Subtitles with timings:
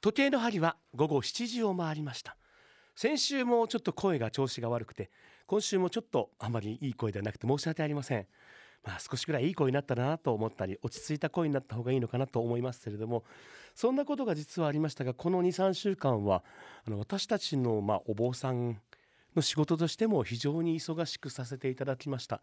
[0.00, 2.36] 時計の針は午後7時を回りました。
[2.96, 5.10] 先週もちょっと声が調子が悪くて
[5.46, 8.26] 今週もちょっとあまりいい声ではなくて申し訳ありません。
[8.82, 13.24] まあ少しぐらいいい声になったなと思ったり落ち着いた声になった方がいいのかなと思いますけれども
[13.74, 16.42] そんなことが実はありましたがこの23週間は
[16.86, 18.80] あの私たちのまあお坊さん
[19.36, 22.40] の仕事としても非常に忙しくさせていただきました。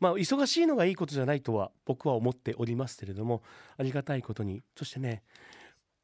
[0.00, 3.42] まあ忙しいのがいいことじゃないとは僕は思っておりますけれども
[3.76, 5.22] ありがたいことにそしてね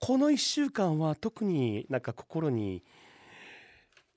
[0.05, 2.83] この1週間は特になんか心に、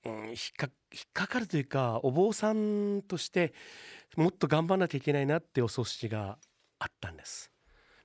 [0.04, 3.54] うん、引っか引っかかるというかお坊さんとして
[4.18, 6.40] もっと頑張らなきゃいけないなってお葬式が
[6.80, 7.52] あったんです、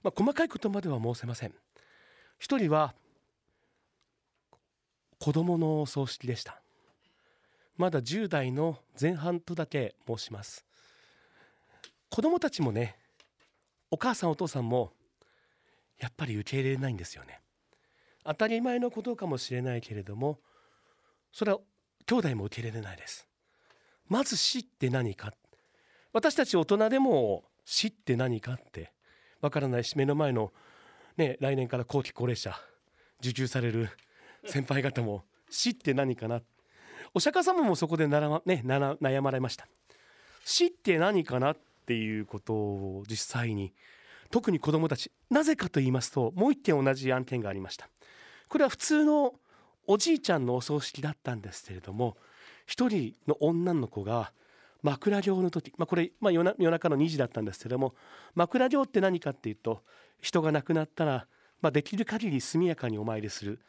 [0.03, 1.55] まあ、細かいことまでは申せません。
[2.39, 2.95] 一人は
[5.19, 6.61] 子供のお葬式でした。
[7.79, 10.67] まだ10代の前半とだけ申します。
[12.11, 12.99] 子供たちもね
[13.91, 14.93] お母さんお父さんも
[15.99, 17.41] やっぱり受け入れないんですよね。
[18.25, 20.39] 当たり前のことかもしれないけれども
[21.33, 21.59] それは
[22.07, 23.27] 兄弟も受け入れれないです。
[24.09, 25.33] まず死って何か？
[26.13, 28.93] 私たち大人でも死って何かって
[29.41, 30.53] わからないし目の前の
[31.17, 32.55] ね来年から後期高齢者
[33.21, 33.89] 受給される
[34.45, 36.41] 先輩方も死って何かな？
[37.15, 39.67] お釈迦様もそこでなら、まね、悩まれました。
[40.45, 41.57] 死って何かなっ
[41.87, 43.73] ていうことを実際に
[44.31, 47.89] 特に子どもたちなぜかと言いますともう一点同じ案件がありました。
[48.51, 49.35] これは普通の
[49.87, 52.17] おじいちゃんのお葬式だったんですけれども
[52.67, 54.33] 一人の女の子が
[54.83, 57.95] 枕業の時、まあ、これ、まあ、夜中の2時だったんですけども
[58.35, 59.83] 枕業って何かっていうと
[60.21, 61.27] 人が亡くなったら、
[61.63, 63.61] まあ、できる限り速やかにお参りする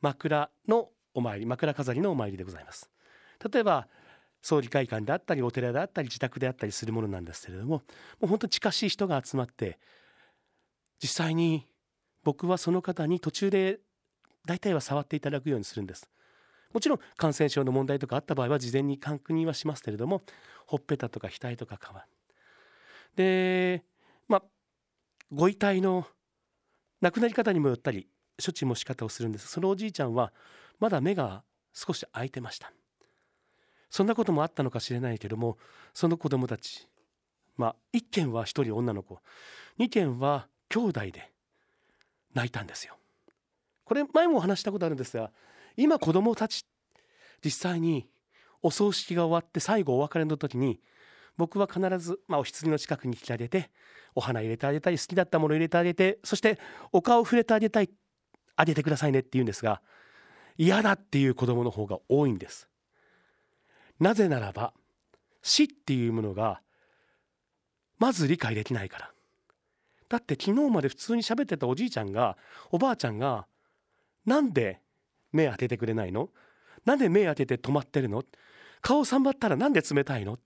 [0.00, 2.88] 枕のお参り枕飾りのお参りでございます。
[3.52, 3.88] 例えば
[4.42, 7.82] 葬儀会館であったりお寺であったり自宅であったりするものなんですけれどもも
[8.22, 9.78] う本当に近しい人が集まって
[11.02, 11.66] 実際に
[12.24, 13.80] 僕はその方に途中で
[14.50, 16.10] 大体は触っていただくようにするんです。
[16.72, 20.22] もちろん感染症の問題とかあった場合は事前に確認はしますけれども
[20.66, 21.78] ほっぺたとか額とか
[23.14, 23.16] 皮。
[23.16, 23.84] で
[24.26, 24.42] まあ
[25.32, 26.04] ご遺体の
[27.00, 28.08] 亡くなり方にもよったり
[28.44, 29.46] 処置も仕方をするんです。
[29.46, 30.32] そのおじいちゃんは
[30.80, 32.72] まだ目が少し開いてました。
[33.88, 35.58] そんなこともあったのかしれないけども
[35.94, 36.88] その子供たち
[37.56, 39.20] まあ1件は1人女の子
[39.78, 41.30] 2件は兄弟で
[42.34, 42.96] 泣いたんですよ。
[43.90, 45.32] これ前もお話したことあるんですが
[45.76, 46.64] 今子供たち
[47.44, 48.08] 実際に
[48.62, 50.78] お葬式が終わって最後お別れの時に
[51.36, 53.68] 僕は必ず、まあ、お棺の近くに来てあげて
[54.14, 56.60] お花入れてあげたい好きだったもの入れてあげてそして
[56.92, 57.90] お顔触れてあげたい
[58.54, 59.82] あげてくださいねって言うんですが
[60.56, 62.68] 嫌だっていう子供の方が多いんです。
[63.98, 64.72] なぜならば
[65.42, 66.60] 死っていうものが
[67.98, 69.10] まず理解できないから。
[70.08, 72.36] だって昨日まで普通に喋ってたおじいちゃんが
[72.70, 73.46] おばあちゃんが
[74.30, 74.80] なんで
[75.32, 76.28] 目当ててくれないの？
[76.84, 78.22] なんで目当てて止まってるの？
[78.80, 80.38] 顔さんばったらなんで冷たいの？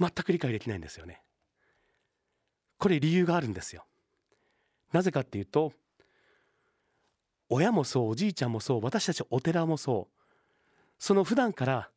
[0.00, 1.22] 全く理解できないんですよね。
[2.76, 3.84] これ理由があるんですよ。
[4.92, 5.72] なぜかっていうと
[7.48, 10.14] 親もそうおじいちゃんもそう私たちお寺もそう。
[10.98, 11.88] その普段から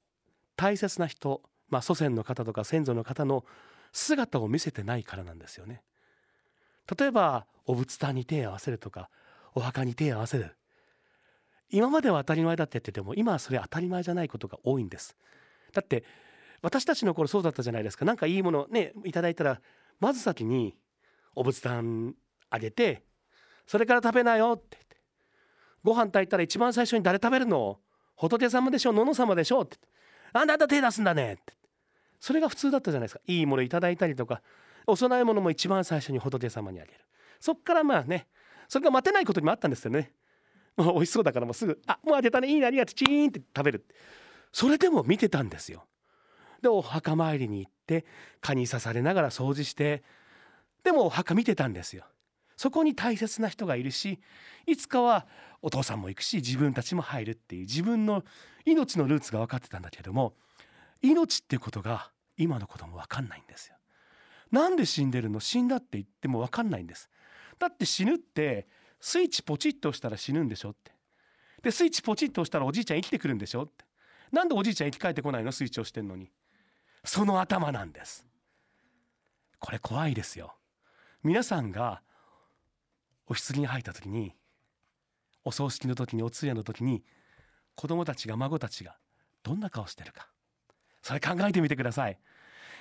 [0.56, 3.44] 大切な人、まあ、祖先の方とか先祖の方の
[3.92, 5.82] 姿を見せてないからなんですよね。
[6.96, 9.10] 例えばお仏壇に手を合わせるとか
[9.54, 10.56] お墓に手を合わせる。
[11.70, 15.16] 今までは当たり前だって言ってても今はそれ当たり前じゃないことが多いんです。
[15.74, 16.04] だって
[16.62, 18.06] 私たちの頃そうだったじゃないですか。
[18.06, 19.62] 何かいいものねいただいたら
[20.00, 20.76] まず先に
[21.34, 22.14] お仏壇
[22.50, 23.04] あげて
[23.66, 24.98] それから食べなよって言って。
[25.84, 27.80] ご飯炊いたら一番最初に誰食べるの？
[28.18, 28.92] 仏様でしょ？
[28.92, 29.78] う野々様でしょうって。
[30.34, 31.54] あんた手出すんだねって。
[32.20, 33.22] それが普通だったじゃないですか。
[33.26, 34.42] いいものいただいたりとか
[34.86, 36.98] お供え物も一番最初に仏様にあげる。
[37.40, 38.28] そっからまあね
[38.72, 40.14] それが待てないことにもあったんですよね。
[40.78, 42.48] もう美味しそうだからもうすぐ「あもうあげたね。
[42.48, 42.94] いいねありがとう。
[42.94, 43.86] チーン」って食べる。
[44.54, 45.90] それでも見てたんですよ。
[46.62, 48.06] でお墓参りに行って
[48.40, 50.04] 蚊に刺されながら掃除して
[50.84, 52.06] でもお墓見てたんですよ。
[52.56, 54.22] そこに大切な人がいるし
[54.66, 55.28] いつかは
[55.62, 58.24] お父さんも行くし自分たちも入るっていう自分の
[58.64, 60.38] 命のルーツが分かってたんだけども
[61.02, 63.76] 命っていうことが今の子供分かんないんですよ。
[64.50, 65.42] なんで死んでるの？
[65.42, 67.10] 死んだって言っても分かんないんです。
[67.60, 68.68] だって死ぬって
[69.00, 70.92] スイッチポチッと押したら死ぬんでしょって。
[71.62, 73.86] でスイッチポチッと押したらおじいちゃん生きてくるんでしょって。
[74.32, 75.52] なんでおじいちゃん生き返ってこないの？
[75.52, 76.32] スイッチ押してんのに。
[77.04, 78.26] その頭なんです。
[79.60, 80.56] これ怖いですよ。
[81.24, 82.02] 皆さんが
[83.28, 84.34] お棺に入った時に
[85.44, 87.04] お葬式の時にお通夜の時に
[87.76, 88.98] 子供たちが孫たちが
[89.44, 90.28] どんな顔してるか。
[91.02, 92.20] それ考えてみてください。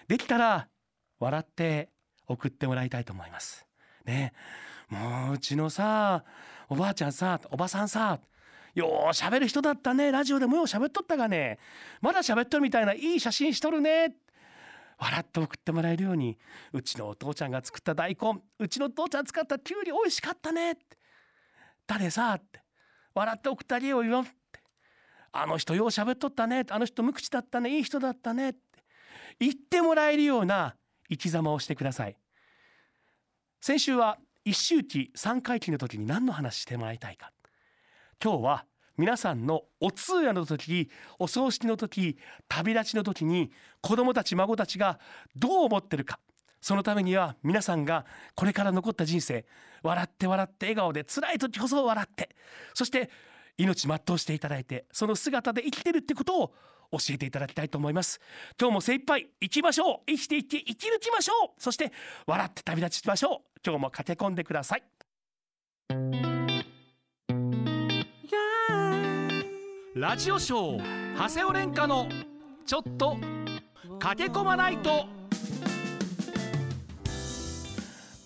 [0.08, 0.68] できたら
[1.18, 1.90] 笑って
[2.26, 3.66] 送ってもらいたいと思います。
[4.10, 4.32] ね。
[4.88, 6.24] もううちのさ
[6.68, 8.18] おばあちゃんさおばさんさ
[8.74, 10.10] よう喋る人だったね。
[10.10, 11.58] ラジオでもよう喋っとったがね。
[12.00, 14.14] まだ喋っとるみたいないい写真しとるね。
[14.98, 16.38] 笑って送ってもらえるように
[16.72, 20.72] うちのお父ちゃんが作った大根うちのお父ちゃん使ったきゅうり美味しかったね。
[20.72, 20.82] って
[21.86, 22.60] 誰さって
[23.14, 24.20] 笑って送ってあげようよ。
[24.20, 24.60] って
[25.32, 26.64] あの人よう喋っとったね。
[26.70, 27.76] あの人無口だったね。
[27.76, 28.50] いい人だったね。
[28.50, 28.60] って
[29.40, 30.76] 言ってもらえるような
[31.08, 32.16] 生き様をしてください。
[33.60, 37.30] 先週は一周期三回忌の時に何の話してもらいたいか。
[38.22, 38.64] 今日は
[38.96, 42.18] 皆さんのお通夜の時お葬式の時
[42.48, 43.50] 旅立ちの時に
[43.82, 44.98] 子供たち孫たちが
[45.36, 46.18] どう思ってるか。
[46.62, 49.44] そのためには皆さんがこれから残った人生
[49.82, 52.30] 笑って笑って笑顔で辛い時こそ笑って
[52.74, 53.10] そして
[53.58, 56.54] 命全うしていただいてその姿で生きてるってことを
[56.92, 58.20] 教えていただきたいと思います。
[58.58, 60.10] 今日も精一杯生きましょう。
[60.10, 61.62] 生きていって生き抜きましょう。
[61.62, 61.92] そして
[62.26, 63.60] 笑って旅立ちましょう。
[63.64, 64.82] 今日も駆け込んでください。
[69.94, 72.08] ラジオショー長谷尾廉歌の
[72.64, 73.18] ちょっと
[73.98, 75.06] 駆け込まないと。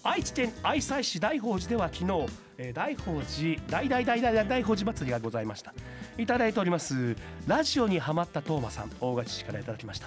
[0.07, 2.27] 愛知県愛西市大宝寺では昨日、
[2.59, 5.75] えー、大宝寺大大大大大大宝寺祭りがございました。
[6.19, 7.17] いただいております
[7.47, 10.07] ラジオにハマったトーマさん大勝市からいただきました。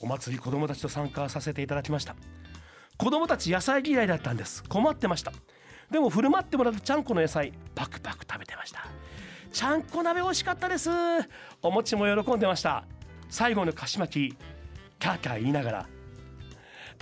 [0.00, 2.14] お祭り子供たちと参加させていただきました。
[2.96, 4.62] 子供たち野菜嫌いだったんです。
[4.64, 5.32] 困ってました。
[5.90, 8.86] でも振る舞ってもらったちゃんこの野菜パクパク食べてました。
[9.52, 10.90] ちゃんこ鍋美味しかったです。
[11.62, 12.84] お餅も喜んでました。
[13.30, 14.36] 最後の菓子巻き
[14.98, 15.86] キャーキャー言いながら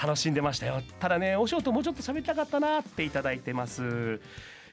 [0.02, 0.82] 楽しんでましたよ。
[1.00, 4.20] ただねお仕事もうちょっと喋りたかったなっていただいてます。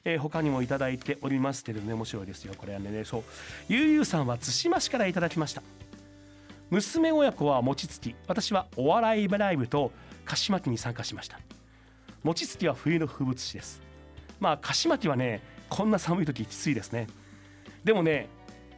[0.04, 2.54] えー、他にもいただいておりますけどね面白いですよ。
[2.56, 3.24] これはねそう。
[3.68, 5.62] ゆうゆうさんは対馬市からいただきました。
[6.70, 8.14] 娘親子は餅つき。
[8.26, 9.92] 私はお笑いライブと
[10.24, 11.38] 菓子巻きに参加しました。
[12.22, 13.82] 餅つきは冬の風物詩です。
[14.38, 17.06] まあ菓子巻きはねこんな寒い時きついですね。
[17.84, 18.28] でもね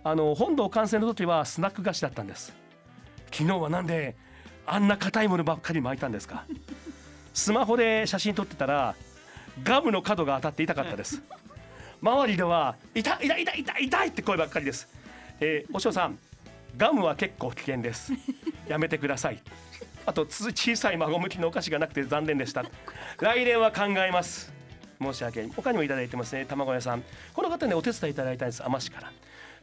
[0.04, 2.52] あの本堂完成の時はスナック菓子だったんです。
[3.30, 4.16] 昨日はなんで
[4.66, 6.44] あんな硬いものばっかり巻いたんですか。
[7.32, 8.94] スマホで写真撮ってたら
[9.62, 11.22] ガムの角が当たって痛かったです。
[12.00, 14.88] 周りでは痛い痛い痛い痛い痛いって声ばっかりです、
[15.38, 16.18] えー、お嬢さん
[16.76, 18.12] ガムは結構危険です。
[18.66, 19.38] やめてください。
[20.04, 22.64] あと小さい孫向きのお菓子がなくて残念でした。
[23.20, 24.52] 来年は考えます。
[25.00, 26.46] 申し訳他にもいただいてますね。
[26.46, 27.04] 卵屋さん。
[27.34, 28.62] この方ねお手伝いいただいたんです。
[28.64, 29.12] 海士から。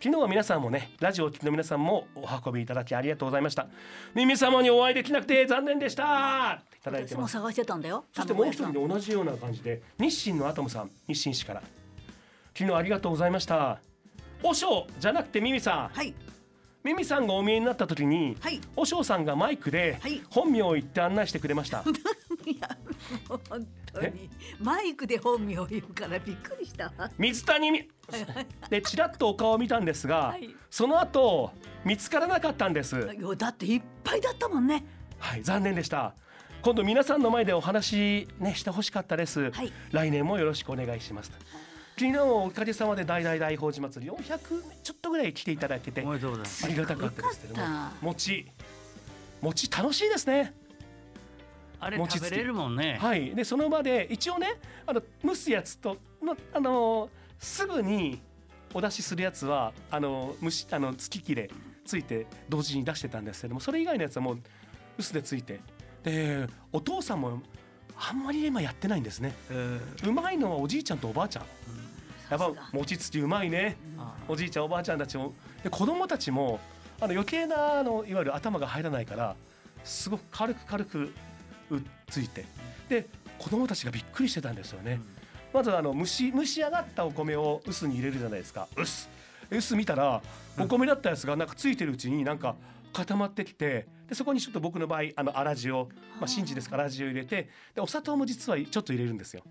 [0.01, 3.67] 昨日は皆さんもねラジオを聴きの皆さんもお運びいただきありがとうございました。
[4.15, 6.61] 耳様にお会いできなくて残念でした。
[6.73, 7.33] いただいてます。
[7.33, 8.05] 探してたんだよ。
[8.13, 11.63] そしてもう一人で同じような感じで日清のアトムさん日清市から。
[12.57, 13.79] 昨日ありがとうございました。
[14.41, 15.89] おしょうじゃなくてミミさん。
[15.89, 16.13] はい。
[16.81, 19.99] ミミさんがお見えになった時に、はい、おしょうさんがマイクで
[20.29, 21.83] 本名を言って案内してくれました。
[22.47, 22.69] いや
[23.27, 24.29] 本当に。
[24.59, 26.91] マイクで本名を言うからびっくりした。
[27.17, 27.89] 水谷み
[28.69, 31.51] でちらっとお顔を見たんですが、はい、その後
[31.85, 33.07] 見つからなかったんです。
[33.37, 34.85] だっていっぱいだったもんね。
[35.19, 36.15] はい残念でした。
[36.61, 41.31] 今度皆さんの前でお話ねしてほしかったです、はい、来年もよろしくお願いします
[41.97, 47.63] 昨日おかげさまで大大大宝寺祭り400ちょっとぐらい来ていただいててありがたかったですけども。
[48.01, 48.45] 餅。
[49.41, 50.53] 餅楽しいですね
[51.79, 52.97] あれ食べれるもんね。
[52.99, 53.33] はい。
[53.33, 58.21] でその場で一応ね、あの蒸すやつとのあのすぐに
[58.73, 61.49] お出しするやつはあの蒸しあの月切れ
[61.85, 64.39] ついて同時に出してたんですけども、それ以外のやつはもう
[64.97, 65.59] 薄でついて、
[66.03, 67.41] でお父さんも
[67.97, 69.33] あんまり今やってないんですね。
[70.05, 71.45] うまいのはおじいちゃんとおばあちゃん。
[72.29, 73.77] やっぱ餅つきうまいね。
[74.27, 75.33] おじいちゃんおばあちゃんたちも
[75.63, 76.59] で子供たちも
[77.01, 79.35] あの余計なあのいわゆる頭が入らないから
[79.83, 81.13] すごく軽く軽く
[82.09, 82.45] ついて。
[82.87, 83.07] で
[83.37, 84.99] 子供たちがびっくりしてたんですよね、
[85.53, 88.67] まずあの蒸し蒸し上がったお米を臼に入れるじゃないですか。
[88.75, 89.07] 臼
[89.49, 90.21] 臼見たら
[90.59, 92.55] お米だったやつがなんかついてるうちになんか
[92.91, 95.73] 固まってきてでそこにちょっと僕の場合あの粗塩
[96.19, 99.43] まあ真珠ですから粗塩入れてでお砂糖も実はちょっと入れるんですよ。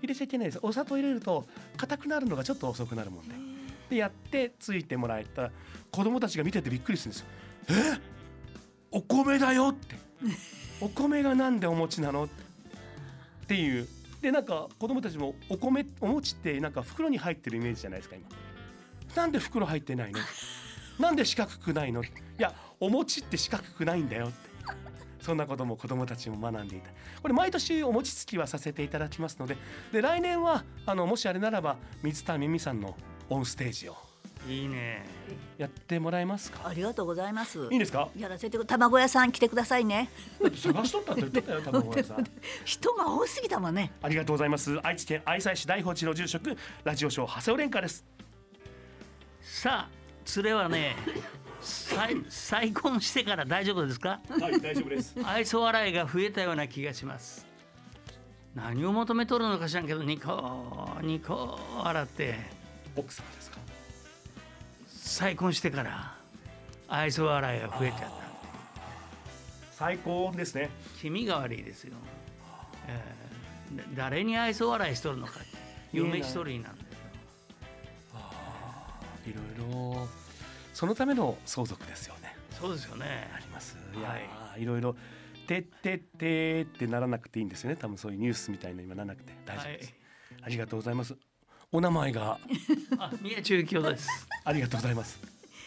[0.00, 0.58] 入れちゃいけないです。
[0.62, 3.34] お砂糖入れると硬くなるのがちょっと遅くなるもんで。
[3.90, 5.50] でやってついてもらえた
[5.90, 7.26] 子供たちが見ててびっくりするんですよ
[7.70, 8.00] え？
[8.90, 9.96] お米だよって
[10.82, 12.28] お米がなんでお餅なのっ
[13.46, 13.86] ていう。
[14.20, 18.26] でなんか子供たちもお米お餅ってなんか袋に入ってるイメージじゃないですか今。
[19.14, 20.18] なんで袋入ってないの？
[20.98, 22.02] なんで四角くないの？
[22.02, 24.50] いやお餅って四角くないんだよって。
[25.20, 26.90] そんなことも子供たちも学んでいた。
[27.22, 29.56] これ毎年お餅つきはさせていただきますので。
[29.92, 32.96] で来年はあのもしあれならば水田美美さんの
[33.30, 33.96] オンステージを
[34.48, 35.04] いいね。
[35.56, 36.66] やってもらえますか？
[36.68, 37.58] ありがとうございます。
[37.58, 38.08] いいんですか？
[38.18, 40.10] やらせてく卵屋さん来てくださいね。
[40.40, 42.24] 探しとったって言ってたよ卵屋さん。
[42.64, 43.92] 人が多すぎたもんね。
[44.02, 44.78] ありがとうございます。
[44.82, 48.04] 愛知県愛西市大宝寺の住職ラジオショー長谷尾廉歌です。
[49.40, 50.96] さあ連れはね
[51.60, 54.20] 再再婚してから大丈夫ですか？
[54.28, 55.14] はい大丈夫です。
[55.24, 57.46] 愛想笑いが増えたような気がします。
[58.56, 62.60] 何を求めとるのか知らんけどニコニコ笑って。
[62.94, 63.61] 奥様ですか？
[65.02, 66.14] 再婚してから
[66.88, 68.08] 愛想笑いが増えちゃった。
[69.72, 70.70] 最高ですね。
[71.00, 71.94] 君が悪いですよ、
[72.86, 75.32] えーだ誰に愛想笑いしとるのか
[75.92, 76.72] 嫁一人なんだよ。
[79.26, 80.08] いろいろ
[80.74, 82.36] そのための相続ですよね。
[82.50, 83.30] そうですよね。
[83.34, 83.76] あります。
[83.96, 84.28] いやはい。
[84.58, 84.94] ーいろいろ
[85.48, 87.76] てってってってならなくていいんですよね。
[87.76, 89.32] 多分そういうニュースみたいな今ならなくて。
[89.44, 89.94] 大丈夫です、
[90.42, 91.16] ありがとうございます
[91.74, 92.38] お名前が。
[92.98, 94.06] あ宮中京です。
[94.44, 95.18] ありがとうございます。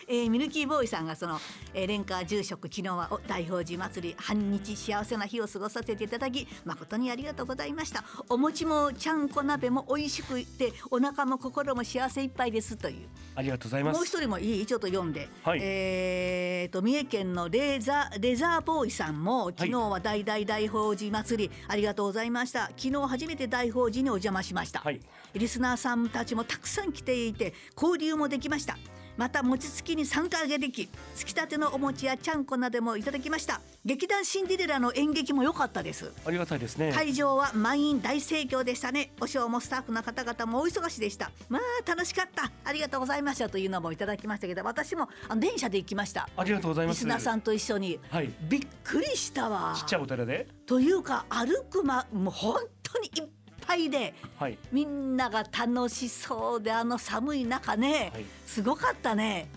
[0.08, 1.40] えーミルキーボーイさんがその、
[1.74, 8.04] えー、廉価住職昨日はお大宝寺祭り半日幸せな日を過ごさせていただき誠にありがとうございました。
[8.30, 13.08] お餅もちゃんこ鍋も美味しくてお腹も心も幸せいっぱいですという。
[13.34, 13.98] ありがとうございます。
[13.98, 15.60] もう一人もいいちょっと読んで、はい。
[15.64, 22.68] えーと三重県のレーザーレザーボーイさんも昨日は大大大宝寺祭りありがとうございました。
[22.78, 25.00] 昨日初めて大宝寺にお邪魔しました、はい
[25.40, 28.78] リスナーさんたちもたくさん来ていて交流もできました。
[29.18, 33.62] また餅つきに参加ができつきたてのお餅やちゃんこなどもいただきました。
[33.86, 36.12] 劇団シンデレラの演劇も良かったです。
[36.26, 36.92] ありがたいですね。
[36.92, 39.14] 会場は満員大盛況でしたね。
[39.22, 41.32] おショーもスタッフの方々もお忙しでした。
[41.48, 42.52] まあ楽しかった。
[42.66, 46.28] ありがとうございましたというのもいただきましたけど私もあの電車で行きました。
[46.36, 46.98] ありがとうございます。
[46.98, 48.02] リスナーさんと一緒に。
[48.10, 48.30] はい。
[48.50, 49.76] びっくりしたわ。
[49.78, 50.46] ちっちゃいお寺で？
[50.66, 53.30] というか歩くまもう本当にいっ
[53.66, 54.58] ぱいではい。
[54.72, 58.26] みんなが楽しそうであの寒い中ね、はい。
[58.46, 59.48] すごかったね。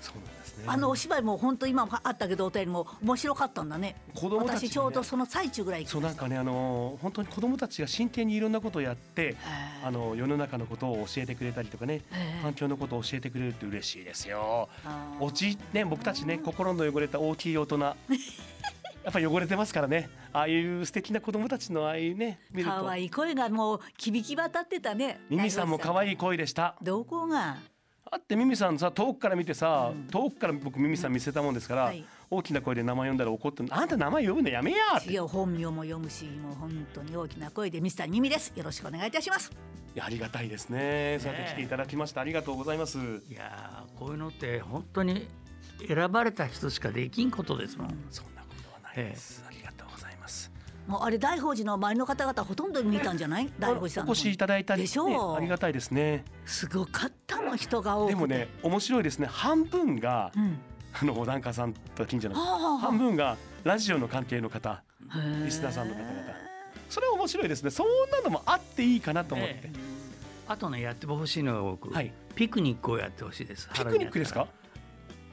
[0.00, 0.64] そうなんですね。
[0.66, 3.96] あのお芝居も本当今もあったけどお便りも面白かったんだね。
[4.14, 4.58] 子供たちがね。
[4.68, 9.36] 私ちょうどその最中ぐらいそうなんかねあの本当に子供たちが真剣にいろんなことをやって
[9.84, 12.02] あの世の中のことを教えてくれたりとかね
[12.42, 14.68] 環境のことを教えてくれるって嬉しいですよ。
[15.20, 17.78] おじね僕たちね心の汚れた大きい大人
[19.06, 20.10] やっぱり汚れてますからね。
[20.32, 22.74] ああいう素敵な子供たちのああいうね見ると。
[22.74, 25.20] 可愛い声がもう響き渡ってたね。
[25.30, 26.74] ミミさんも可い愛い声でした。
[26.82, 27.56] どこが？
[28.10, 32.04] だってミミさんさ遠くから見てさ、遠くから僕ミミさん見せたもんですから、はい。
[32.28, 35.12] 大きな声で名前呼んだら怒ってあんた名前呼ぶのやめやって。
[35.12, 38.52] いや本名も読むしもう本当に大きな声でミスターミミです。
[38.56, 39.52] よろしくお願いいたします。
[39.94, 41.18] いやありがたいですね。
[41.20, 42.22] そうやって来ていただきました。
[42.22, 42.98] ありがとうございます。
[42.98, 45.28] いやーこういうのって本当に
[45.86, 48.26] 選ばれた人しかできんことですもん、そん
[49.02, 50.50] なことはないです、ありがとうございます。
[50.86, 53.52] もうあれ大宝寺の周りの方々ほとんど見たんじゃない？
[53.58, 55.10] 大宝寺さんのお越しいただいたりでしょう。
[55.10, 56.24] ねありがたいですね。
[56.44, 58.14] すごかったもん人が多くて。
[58.14, 59.26] でもね面白いですね。
[59.26, 60.58] 半分が、うん。
[60.98, 64.82] あのお檀家さんと近所のはあはあ半分がラジオの関係の方。
[65.44, 66.12] リスナーさんの方々。
[66.88, 67.70] それは面白いですね。
[67.70, 69.72] そんなのもあっていいかなと思って、え
[70.46, 72.12] あとねやってほしいのが僕、はい。
[72.36, 73.68] ピクニックをやってほしいです。
[73.74, 74.46] ピクニックですか？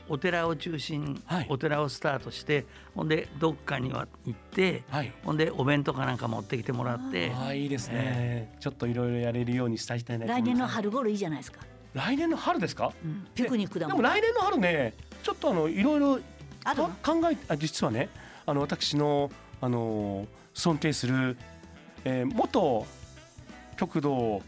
[0.10, 1.46] お寺を中心、はい。
[1.50, 5.12] お寺をスタートしてほんでどっかには行って、はい。
[5.24, 7.32] ほんでお弁当かなんか持ってきてもらって。
[7.34, 11.62] ああいいですね、ちょっといろいろやれるようにしたいたいなと思います来年の春頃いいじゃないですか、
[11.94, 12.92] 来年の春ですか？
[13.04, 13.28] うん。
[13.34, 13.98] ピクニックだもん。
[13.98, 14.94] でも来年の春ね
[15.24, 16.20] ちょっとあのいろいろ
[16.66, 16.90] あるの？
[16.90, 18.10] か考えあ実はね
[18.46, 19.32] あの私の
[19.62, 21.38] あの尊敬する、
[22.04, 22.86] えー元
[23.78, 24.42] 極道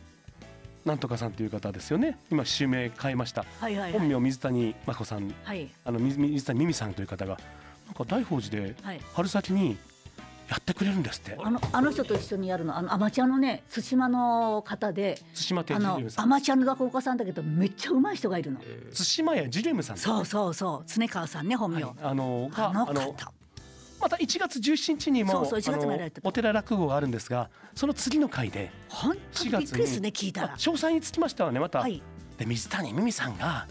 [0.86, 2.20] なんとかさんという方ですよね。
[2.32, 3.44] 今襲名変えました。
[3.60, 4.00] はいはいはい。
[4.00, 5.34] 本名水谷真子さん。
[5.44, 5.68] はい。
[5.84, 7.39] あの水水谷美美さんという方が
[7.88, 9.01] なんか大宝寺ではい。
[9.13, 9.77] 春先に
[10.48, 11.36] やってくれるんですって。
[11.42, 12.77] あのあの人と一緒にやるの。
[12.77, 15.80] あのアマチュアのね対馬の方で対馬亭ア
[16.27, 18.60] マチュアの落語家さんだけどめっちゃ上手い人がいるの。
[18.60, 19.98] 対馬屋ジュレムさん。
[19.98, 20.88] そうそうそう。
[20.88, 21.94] 常川さんね本名、はい。
[22.04, 23.32] あのがあのあの方
[24.00, 32.02] また1月17日にもそうそう1月あのもやられてたお寺落語があるんですがその次の回で本当にびっくりですね聞いた詳細につきましてはねまた、はい。
[32.38, 33.66] で水谷美美さんが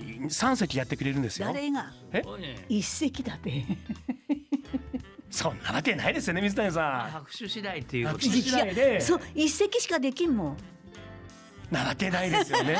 [0.00, 1.48] 3席やってくれるんですよ。
[1.48, 1.92] 誰が？
[2.12, 2.22] え？
[2.68, 3.64] 一席だって。
[5.30, 9.00] そんなわけないですよね水谷さ拍手次第っていう拍手次第で。
[9.00, 10.52] そう一席しかできんもん。
[10.52, 10.56] ん
[11.70, 12.74] なわけないですよね。
[12.74, 12.78] で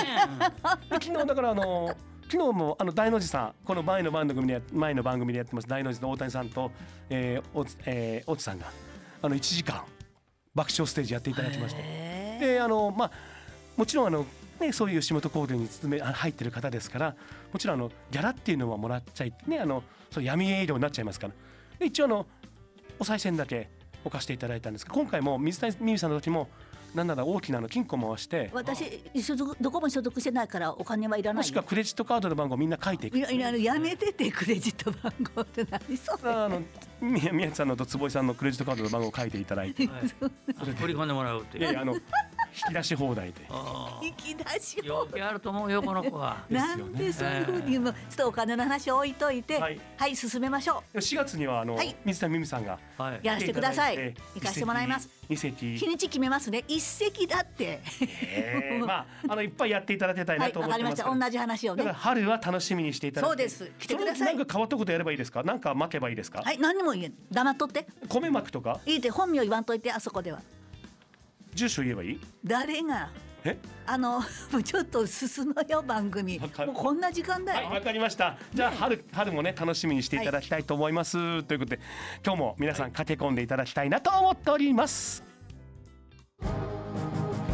[0.92, 1.94] 昨日だからあの
[2.30, 6.70] 昨日もあの大の字さんこの前の番組でや前の番組でやってます大の字の大谷さんと、
[7.08, 8.70] えー、おつえー、おつさんが
[9.22, 9.82] あの1時間
[10.54, 11.80] 爆笑ステージやっていただきまして。
[11.82, 13.10] へであのまあ
[13.78, 14.26] もちろんあの
[14.60, 17.16] ねそういう吉本興業に勤めあ入ってる方ですから
[17.50, 21.32] もちろんあのギャラっていうのはもらっちゃいねあのそう闇営業になっちゃいますから。
[21.78, 22.26] で一応あの
[22.98, 23.70] お賽銭だけ
[24.04, 26.48] 置かせていただいたんですが今回も水谷美美さんの時も
[26.94, 31.36] なんなら大きなあの金庫回して私所属どこも所属してないからお金はいらない。
[31.36, 33.18] よもしくはクレジットカードの番号みんな書いていく。
[33.18, 36.32] いやいややめててクレジット番号って何それ。
[36.32, 36.62] あの
[37.00, 39.84] 宮宮地さんのと坪井さんのクレジットカードの番号を書いていただいて。
[39.84, 39.86] い。
[39.88, 41.64] はい、取り込んでもらうっていう。
[41.64, 41.94] やいやあの
[42.54, 43.42] 引き出し放題で。
[43.50, 46.44] あ引き出しー余計あると思うよこの子は。
[46.50, 51.94] な んでそういうふうにもうちょっとお金の話置いといてははいい、進めましょ4月にはあの、はい。
[52.04, 53.20] 水田美美さんがはい。
[53.22, 54.14] やらせてください。
[54.34, 55.08] 行かせてもらいます。
[55.28, 55.74] 二席。
[55.74, 56.64] う日にち決めますね。
[56.68, 57.80] 一席だって。
[58.22, 58.86] えー。
[58.86, 61.26] まああのいっぱいやっていただきたいはないと思ってますわかりました。
[61.26, 63.48] 同じ話をだからね春は楽しみにしていただいて。
[63.48, 63.72] そうです。
[63.78, 64.36] 来てください。
[64.36, 65.42] なんか変わったことやればいいですか？
[65.42, 67.14] なんか巻けばいいですか、はい何にも言えん。
[67.30, 67.86] 黙っとって。
[68.08, 68.80] 米巻くとか？
[68.86, 70.40] いいって本名言わんといてあそこでは
[71.54, 72.20] 住所言えばいい？
[72.44, 73.10] 誰が？
[73.44, 73.56] え？
[73.86, 74.24] あのも
[74.58, 76.38] う ちょっと進むよ番組。
[76.38, 78.36] もうこんな時間だよ、はいわかりました。
[78.52, 81.80] じゃあ春春もね楽しみにしていただきたいと思います、ということで
[82.24, 85.22] 今日も皆さん駆け込んでいただきたいなと思っております。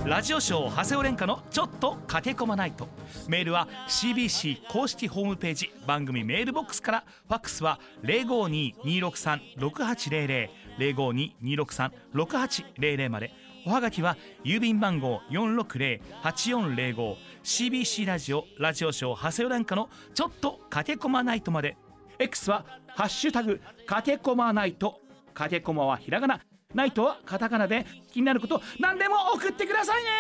[0.07, 2.89] ラジオショー長谷尾廉歌のちょっと駆け込まないと。
[3.27, 7.05] メールは CBC 公式ホームページ番組メールボックスから。
[7.27, 13.33] ファックスは052-263-6800 052-263-6800まで
[13.67, 21.79] おはがきは郵便番号460-8405 CBC ラジオラジオショー長谷尾廉歌のちょっと駆け込まないとまで。
[22.19, 25.01] X はハッシュタグ駆け込まないと
[25.33, 26.41] 駆け込まはひらがな。
[26.75, 30.11] ナイトはカタカナで気になること何でも送ってくださいね。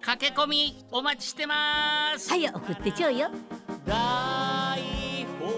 [0.00, 2.30] 駆け込みお待ちしてます。
[2.30, 3.28] はい送ってちょうよ。
[3.84, 5.54] 大宝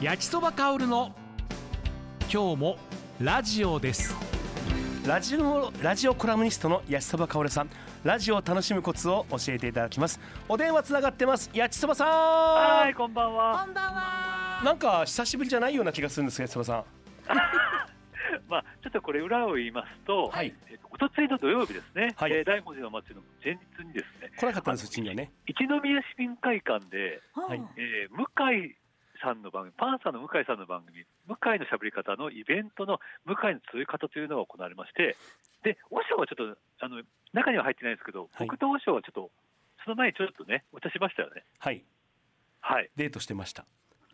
[0.00, 1.14] 焼きそば香るの
[2.32, 2.78] 今日も
[3.20, 4.14] ラジオです。
[5.04, 7.70] ラジオラジオコラムニストの焼きそば香るさん。
[8.04, 10.20] ラジオを楽しむコツを教えていただきます。
[10.48, 11.50] お電話つながってます。
[11.52, 12.08] 焼きそばさん。
[12.08, 13.64] はい、こんばんは。
[13.64, 14.62] こんばんは。
[14.64, 16.84] なんか久しぶりじゃないような気がするんですけど焼きそば
[18.48, 20.54] まあ、ちょっとこれ裏を言いますと、はい。
[20.70, 22.32] えっと、おとついの土曜日ですね、はい。
[22.32, 27.60] えー大文字の祭りの前日にですね、さん来なかったんですうちにはね一宮市民会館で、はい。
[27.76, 28.76] えー向井
[29.22, 35.16] さんの番組、パンサーの向井さんの番組、向井のしゃべり方のイベントの向井の通い方というのが行われまして、
[35.62, 38.46] で、和尚はちょっと、あの中には入ってないんですけど、はい。
[38.48, 39.30] 僕と和尚はちょっと、
[39.84, 41.44] その前にちょっとね、お茶しましたよね。
[41.58, 41.84] はい。
[42.60, 42.90] はい。
[42.96, 43.66] デートしてました。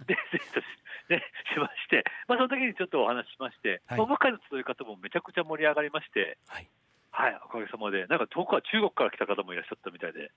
[0.07, 0.65] で、デートし,、
[1.09, 1.23] ね、
[1.55, 3.99] しまして、まあ、その時にちょっとお話ししまして、はい。
[3.99, 6.69] まあ向井の集い方もめちゃくちゃ盛り上がりまして、はい。
[7.11, 10.31] はい、おかげさまで、なんか遠くは中国から来た方もいらっしゃったみたいで、で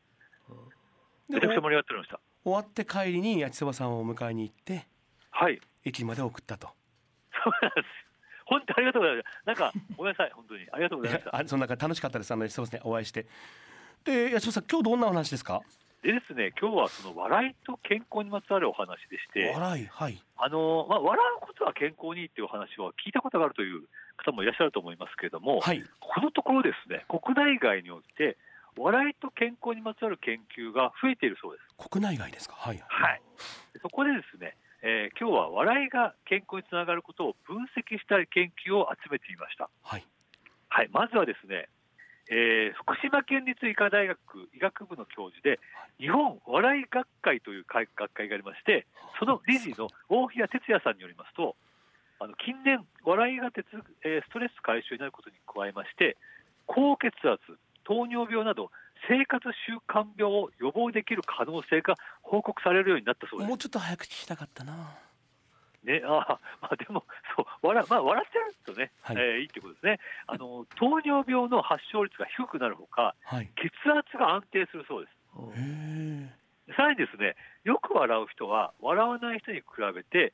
[1.29, 2.19] めちゃくちゃ盛り上がってました。
[2.43, 4.87] 終わって帰りに焼きそばさんを迎えに行って
[5.31, 6.67] はい、駅まで送ったと
[7.43, 7.87] そうなんです。
[8.45, 9.27] 本当ありがとうございます。
[9.45, 10.67] なんか、 ごめんなさい、本当に。
[10.71, 11.35] ありがとうございました。
[11.35, 13.25] あその中楽しかったですあのそばさんにお会いして
[14.03, 15.61] で焼きそばさん今日どんなお話ですか？
[16.01, 19.85] でですね、今日はその笑いと健康にまつわるお話でして、笑い？
[19.85, 23.83] はいあのまあ、笑うことは健康にいいっていうお話は聞いたことがあるという
[24.17, 28.37] 方もいらっしゃると思いますけれども、はいこのところですね、国内外において、
[28.77, 31.89] 笑いと健康にまつわる研究が増えているそうです。
[31.89, 32.55] 国内外ですか？
[32.55, 32.83] はい。
[32.87, 33.21] はい、
[33.73, 39.69] でそこでですね、えー今日は笑いが健康につながることを分析した研究を集めてみました。
[39.83, 40.05] はい。
[40.69, 41.67] はい、まずはですね、
[42.29, 44.19] えー福島県立医科大学
[44.53, 45.59] 医学部の教授で、
[45.99, 48.85] 日本笑い学会という会学会がありまして、
[49.19, 51.55] その理事の大平哲也さんによりますと、
[52.19, 53.65] あの近年、笑いが鉄、
[54.05, 56.17] えーストレス解消になることに加えまして、
[56.67, 57.39] 高血圧、
[57.89, 58.69] 糖尿病など、
[59.09, 63.49] 生活習慣病を予防できる可能性が報告されるようになったそうです。
[63.49, 63.55] も。
[63.55, 64.95] うちょっと早く聞きたかったな。
[65.83, 69.15] ね、あ まあ、でもそう笑,、まあ、笑ってるとね、はい。
[69.15, 69.99] いえーいいってことですね。
[70.27, 73.49] あの、糖尿病の発症率が低くなるほか、はい。
[73.55, 76.75] 血圧が安定するそうです。
[76.75, 80.33] さらにですね、よく笑う人は、笑わない人に比べて、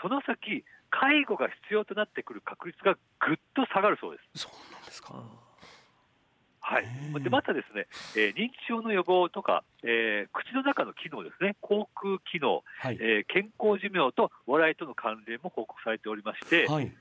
[0.00, 4.42] その先、介護が必要となってくる確率がぐっと下がるそうです。
[4.44, 5.49] そうなんですか
[6.60, 6.86] はい。
[7.22, 12.98] でまたですね、えー認知症の予防とか、えー口の中の機能ですね、口腔機能、はい。
[13.00, 16.92] えー健康寿命と笑いとの関連も報告されておりまして、はい。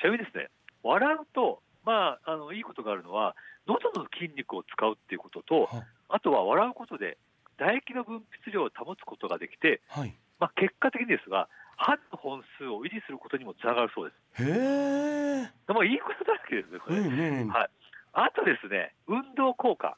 [0.00, 0.48] ちなみにですね、
[0.82, 7.18] 笑うと、まあ、あのいいことがあるのは、喉の筋肉を使うっていうことと、はあとは笑うことで、
[7.58, 10.14] 唾液の分泌量を保つことができて、はい。
[10.40, 14.42] まあ、結果的にですが、歯の本数を維持することにもつながるそうです。
[14.44, 16.98] へえまあ、いいことだらけですね、これ。
[16.98, 17.70] うんねはい、
[18.12, 19.96] あとですね、運動効果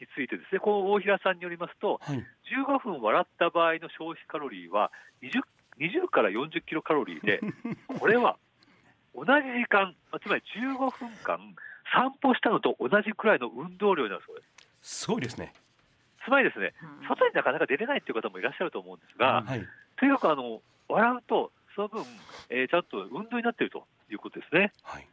[0.00, 2.24] についてですね、こう大平さんによりますと、はい。
[2.52, 5.42] 15分笑った場合の消費カロリーは20、
[5.78, 7.40] 20から40キロカロリーで、
[7.98, 8.38] これは
[9.14, 11.54] 同じ時間、まあつまり15分間、
[11.92, 14.42] 散歩したのと同じくらいの運動量だそうで
[14.82, 15.02] す。
[15.04, 15.52] すごいですね。
[16.24, 16.74] つまりですね、
[17.08, 19.66] 外になかなか出れないという方もいらっしゃると思うんですが、はい。
[19.96, 22.04] とにかくあの笑うと、その分、
[22.50, 24.72] えーちゃんと運動になっているということですね。
[24.82, 25.06] はい。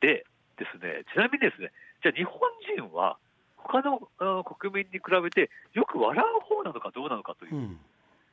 [0.00, 0.24] で
[0.56, 2.40] ですね、ちなみにですね、じゃあ日本
[2.76, 3.18] 人は
[3.56, 7.80] 他の国民に比べてよく笑う方なのかどうなのかといううん。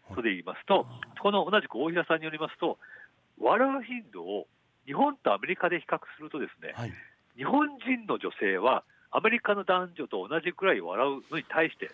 [0.09, 0.85] ことで言いますと、
[1.21, 2.77] この同じく大平さんによりますと、
[3.39, 4.47] 笑う頻度を
[4.85, 6.93] 日本とアメリカで比較するとですね、はい。
[7.37, 11.89] 日本人の女性はアメリカの男女と同じくらい笑うのに対して、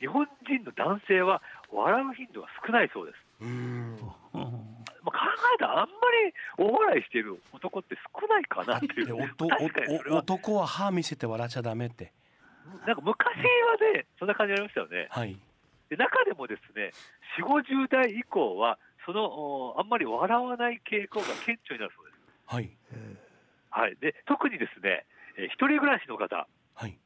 [0.00, 3.18] 日本人の男性は笑う頻度が少ないそうです。
[3.40, 3.96] うん。
[4.34, 5.18] うんまあ、考
[5.54, 5.94] えたらあんま
[6.58, 9.16] り大笑いしている男って少ないかなっていう。
[10.10, 12.12] 男は歯見せて笑っちゃダメって。
[12.86, 15.06] なんか昔はねそんな感じありましたよね。
[15.10, 15.38] はい。
[15.88, 16.90] で中でもですね
[17.38, 22.76] 4 5 0代以降はそのおあんまり笑わない傾向が顕著になるそうです、はい。
[23.70, 25.06] はい、で特にですね、
[25.38, 26.48] えー一人暮らしの方。
[26.74, 26.98] はい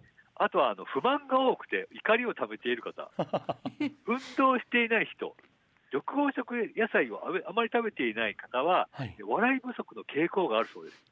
[0.42, 3.10] あとはあの不満が多くて怒りを溜めている方。
[4.08, 5.36] 運動していない人。
[5.92, 9.14] 緑黄色野菜をあべあまり食べていない方ははい。
[9.20, 11.10] 笑い不足の傾向があるそうです。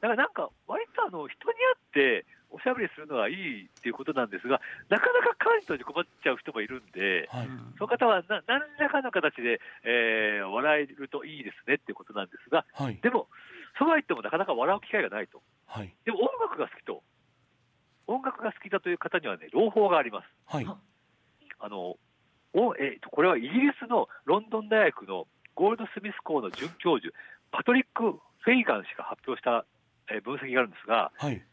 [0.00, 1.58] だからなんか、割とあの人に
[1.94, 7.48] 会っておしゃべりするのはいいっていうことなんですが、なかなか関東に困っちゃう人もいるんで、はい。
[7.78, 12.96] その方はな何らかの形で、えー笑えるといいですねっていうことなんですが、はい。
[13.02, 13.28] でも、
[13.78, 15.42] そうは言ってもなかなか笑う機会がないと。
[15.66, 15.94] はい。
[16.04, 16.18] でも
[18.40, 20.26] 楽が好きだという方にはね、朗報があります。
[20.46, 20.66] はい。
[20.66, 21.68] あ。
[21.68, 21.96] の
[22.52, 27.14] おえーとこれはイギリスのロンドン大学のゴールドスミス校の准教授、
[27.52, 29.66] パトリック・フェイガン氏が発表した、
[30.10, 31.44] えー分析があるんですが、はい。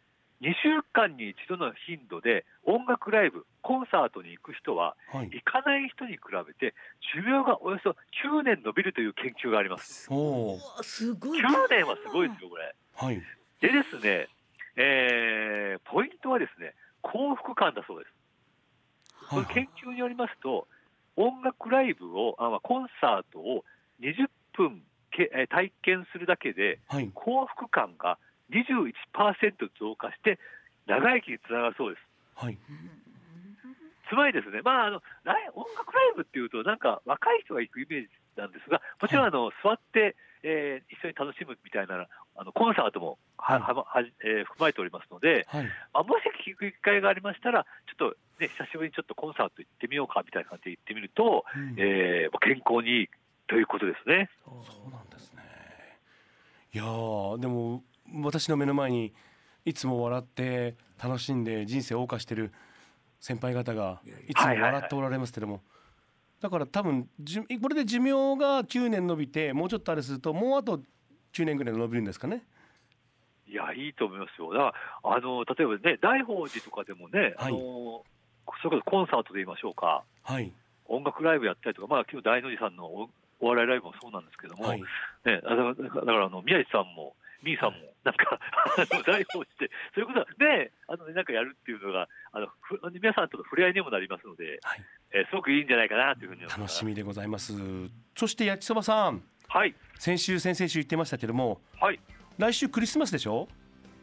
[0.42, 5.30] 2週間に一度の頻度で音楽ライブ、コンサートに行く人は、はい。
[5.32, 6.76] 行かない人に比べて、
[7.14, 7.92] 寿命がおよそ
[8.24, 10.08] 9年伸びるという研究があります。
[10.12, 11.40] おすごい。
[11.40, 12.76] 9年はすごいですよ、これ。
[12.96, 13.22] はい。
[13.62, 14.30] でですね、
[14.78, 18.12] えーポイントはですね、幸福感だそうです。
[19.30, 20.68] こはいれ研究によりますと、
[21.16, 23.66] 音楽ライブを、あまあコンサートを
[24.00, 28.18] 20分けえー体験するだけで、はい幸福感が
[28.52, 28.94] 21%
[29.80, 30.40] 増加して、
[30.86, 32.04] 長生きにつながるそうです。
[32.36, 32.58] はい
[34.10, 35.02] つまりですね、まあ、あの
[35.54, 43.62] 音楽ライブっていうと、なんか若い人が行くイメージなんですが、もちろんあの、座って、えー一緒に楽しむみたいなあのコンサートもは、はい。
[43.64, 45.66] はまはじえー含まれておりますので、はい。
[45.94, 51.76] まあ、もし聞く機会がありましたら、ちょっと、ね、久しぶりにちょっとコンサート行ってみようかみたいな感じで行ってみると、うん。
[51.78, 53.10] えーまあ健康にいい
[53.48, 54.30] ということですね。
[54.46, 54.52] そ
[54.88, 55.42] うなんですね。
[56.74, 57.84] いやーでも
[58.22, 59.14] 私の目の前に
[59.66, 62.54] いつも笑って楽しんで人生を謳歌してる
[63.20, 65.62] 先輩方がいつも笑っておられますけども
[66.40, 70.82] だから多分じゅこれで寿命が9年伸びてもうちょっとあれするともうあと
[71.34, 72.44] 9年ぐらい伸びるんですかね。
[73.48, 74.52] いや、いいと思いますよ。
[74.52, 77.50] だから、あの例えばね、大宝寺とかでもね、はい。
[77.50, 78.04] あの
[78.64, 80.52] それこそコンサートで言いましょうか、はい。
[80.88, 83.10] 音楽ライブやったりとか、まあ、今日大の字さんのお
[83.40, 84.82] お笑いライブもそうなんですけども、はい。
[84.82, 84.88] ね、
[85.46, 88.40] あだからだからあの宮地さんも、みーさんも、なんか、
[88.78, 94.84] あの大宝寺で、そういうことはね、あのなんかやるっていうのが、あのふ皆さんとの触れ合いにもなりますので、はい。
[95.12, 96.60] えーすごくいいんじゃないかなというふうに思います。
[96.60, 97.54] 楽しみでございます。
[98.16, 102.00] そして焼きそばさんはい、先週先々週言ってましたけどもはい、
[102.38, 103.48] 来週クリスマスでしょ？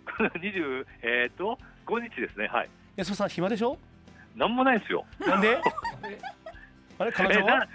[0.41, 2.69] 20、えっ、と、5日ですね、はい。
[2.97, 3.79] 安そばさん暇でしょ？
[4.37, 5.05] なんもないですよ。
[5.21, 5.59] なんで？
[6.99, 7.59] あれ彼女は？
[7.59, 7.69] なん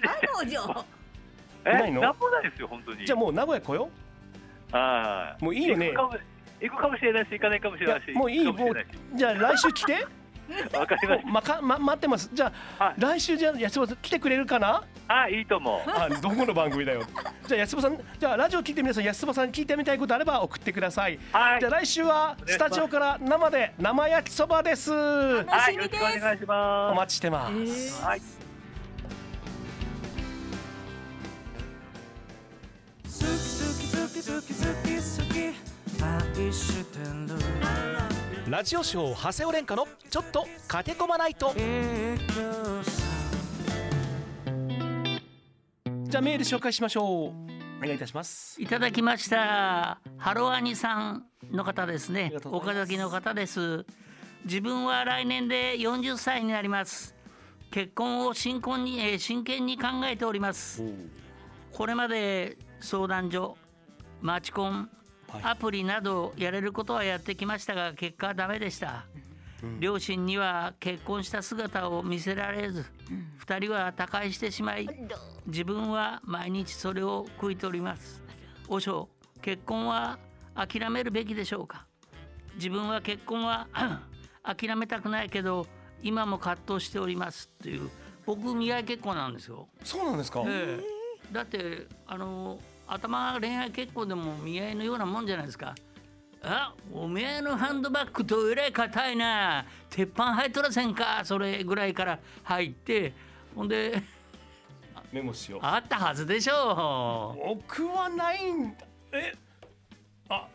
[0.00, 0.08] で？
[0.42, 0.84] 彼女。
[1.64, 2.00] えないの？
[2.00, 3.06] なんもないですよ、本当に。
[3.06, 3.90] じゃあもう名古屋来よ
[4.72, 5.44] はい。
[5.44, 5.86] もういいよね。
[5.88, 6.14] 行くかも
[6.60, 8.10] 行くかもしれないし、行かないかもしれないし。
[8.12, 8.88] もういいもしれないし。
[9.14, 10.06] じゃあ来週来て。
[10.76, 12.28] わかりましまか、ま、待ってます。
[12.32, 12.94] じゃあ、はい。
[13.00, 14.82] 来週じゃあ安尾さん来てくれるかな？
[15.06, 15.14] た。
[15.14, 15.90] はい、いいと思う。
[15.90, 17.02] あどこの番組だよ
[17.46, 26.96] じゃあ安尾さんじゃあラジオ聞いて皆さん安尾さんに聞いてみたいことあれば送ってくださいはいじゃあ来週はスタジオから生で生焼きそばですおはい、楽しみですよろしくお願いします。
[26.96, 28.20] 待ちしてます、はい。
[28.20, 28.26] 好
[33.08, 43.11] き好き好き好き好き好き愛してるラジオショー長谷尾廉歌のちょっと駆け込まないといく
[46.12, 47.06] じゃあメール紹介しましょう。
[47.06, 48.60] お願いいたします。
[48.60, 49.98] いただきました。
[50.18, 52.30] ハロアニさんの方ですね。
[52.44, 53.86] 岡崎の方です。
[54.44, 57.14] 自分は来年で40歳になります。
[57.70, 60.84] 結婚を真剣に、えー真剣に考えております。
[61.72, 63.56] これまで相談所
[64.20, 64.90] マチコン
[65.28, 65.42] はい。
[65.44, 69.06] アプリなどやれることはやってきましたが結果はダメでした、
[69.80, 72.84] 両親には結婚した姿を見せられず、
[73.36, 74.88] 二人は他界してしまい
[75.46, 78.22] 自分は毎日それを悔いております。
[78.68, 79.08] 和尚
[79.40, 80.18] 結婚は
[80.54, 81.86] 諦めるべきでしょうか？
[82.56, 83.66] 自分は結婚は
[84.44, 85.66] 諦めたくないけど
[86.02, 87.48] 今も葛藤しております。
[87.62, 87.90] という
[88.24, 89.68] 僕見合い結婚なんですよ。
[89.84, 91.32] そうなんですか、ええ。
[91.32, 95.74] だってあの頭が恋愛結婚でも見合いのようなもんじゃないですか
[96.44, 99.64] あおめえのハンドバッグとえらい硬いな。
[99.90, 103.12] 鉄板入っとらせんかそれぐらいから入って。
[103.54, 104.02] ほんで
[105.12, 105.60] メモしよう。
[105.62, 108.86] あったはずでしょ僕はないんだ。
[109.12, 109.32] え
[110.30, 110.48] あ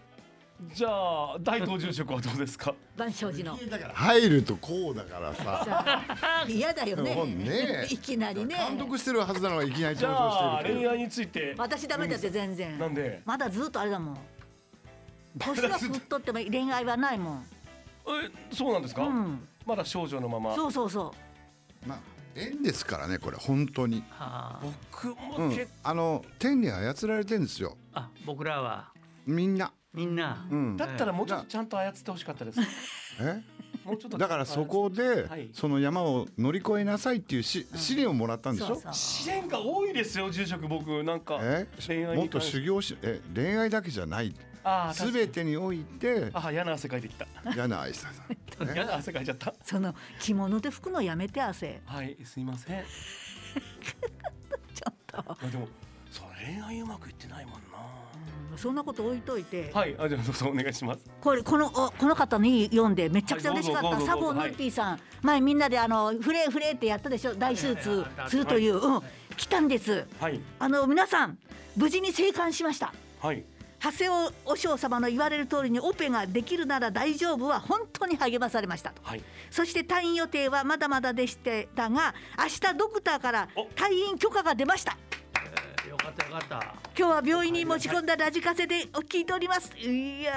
[0.73, 2.73] じゃあ大東住職はどうですか？
[2.97, 3.60] 万象寺の。
[3.93, 6.04] 入るとこうだからさ。
[6.50, 7.15] 嫌だよね。
[7.26, 7.88] ね。
[7.89, 8.56] いきなりね。
[8.56, 11.56] 監督してるはずなのがいきなりじ登場してる恋愛について。
[11.58, 12.78] 私ダメだって全然。
[12.78, 13.21] なんで？
[13.23, 14.17] まだずっとあれだもん
[15.38, 17.45] 年は振っとっても恋愛はないもん。
[18.08, 19.47] えそうなんですか、うん。
[19.65, 20.56] まだ少女のまま。
[20.56, 21.13] そうそうそ
[21.86, 22.00] まあ
[22.36, 24.60] 縁ですからねこれ本当に、あ。
[24.62, 25.50] 僕うん。
[25.50, 27.78] も結、あの天に操られてるんですよ。
[27.93, 28.91] あ僕らは。
[29.26, 30.78] みんな、みんな、うん。
[30.78, 32.60] だ、ったらもうちょっとちゃんと操ってほしかったです。
[33.19, 33.43] え？
[33.84, 35.50] もうちょっとだからそこで、はい。
[35.54, 38.67] その山を乗り越えなさいっていうし、試練をもらったんでしょ？
[38.67, 38.93] そうそう。
[38.93, 41.04] 試練が多いですよ住職僕。
[41.04, 41.67] なんかえ？
[41.86, 42.52] 恋愛もっとに関して。
[42.58, 44.34] 修行しえ恋愛だけじゃない
[44.93, 47.27] すべてにおいてあ嫌な汗かいてきた。
[47.53, 48.13] 嫌な愛さん
[48.73, 49.53] 嫌な汗かいちゃった。
[49.63, 51.82] その着物で拭くのやめて汗。
[51.86, 52.84] はいすいません。
[54.73, 55.17] ちょっと。
[55.27, 55.67] まあでも
[56.12, 57.60] そう恋愛うまくいってないもんな。
[58.56, 59.71] そんなこと置いといて。
[59.73, 61.01] はいあじゃあどうぞお願いします。
[61.21, 67.36] これこのおこの方に読んでめちゃくちゃ嬉しかった、サボヌッティさん、前みんなであのフレーフレーってやったでしょ？
[67.36, 69.01] 大手術するという、うん。
[69.36, 70.08] 来たんです。
[70.19, 70.41] はい。
[70.58, 71.38] あの皆さん
[71.75, 72.93] 無事に生還しました。
[73.19, 73.43] はい
[73.80, 79.02] 長谷尾和尚様の言われる通りにオペができるなら大丈夫は本当に励まされましたと。
[79.04, 79.24] はい。
[79.52, 81.38] そして退院予定はまだまだでし
[81.76, 84.98] たが明日ドクターからお退院許可が出ました
[86.08, 86.76] かったよかった。
[86.98, 89.72] 今日は病院に持ち込んだラジカセで聞いております。
[89.78, 90.34] いや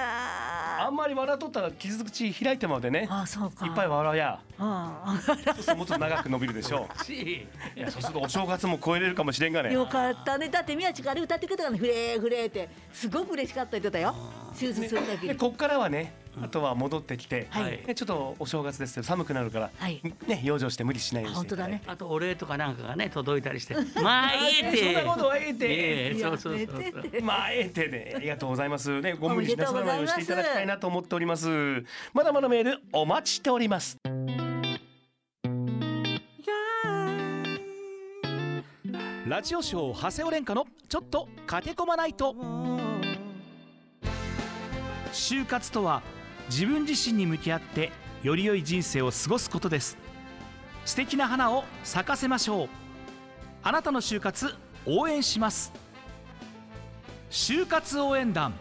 [0.81, 0.87] ー。
[0.87, 3.07] あんまり笑っとったら傷口開いてまうでね。
[3.11, 3.67] あそうか。
[3.67, 4.41] いっぱい笑うや。
[4.59, 9.71] あそうするともっと長く伸びるでしょ しういやそうするとお正月も超えれるかもしれんがね。
[9.71, 10.49] あよかったね。
[10.49, 12.69] だって宮地から歌ってくれたからねフレーフレーって。
[12.93, 14.15] すごく嬉しかった言ってたよ。
[14.59, 17.83] 手術する時にでこっからはねあとは戻ってきて、はい。
[17.87, 19.03] ねちょっとお正月ですよ。
[19.03, 20.01] 寒くなるから、はい。
[20.27, 21.47] ね養生して無理しないようにして。
[21.47, 21.95] いただいて本当だね。
[21.95, 24.95] あとお礼とかなんかがね届いたりしてまあいいって。
[24.95, 25.67] そんなことはええて。
[25.67, 29.01] ええそうそうそうまあええてねありがとうございます。
[29.01, 31.49] ねご無理しなさらないようにしていただきたいなと思っております。
[32.13, 33.97] まだまだメールお待ちしております。
[39.27, 42.35] ラジオショー長谷尾廉歌のちょっと駆け込まないと。
[45.13, 46.03] 就活とは
[46.51, 47.93] 自分自身に向き合って
[48.25, 49.97] より良い人生を過ごすことです。
[50.85, 52.69] 素敵な花を咲かせましょう。
[53.63, 54.53] あなたの就活
[54.85, 55.73] 応援します。
[57.31, 58.53] 就活応援団。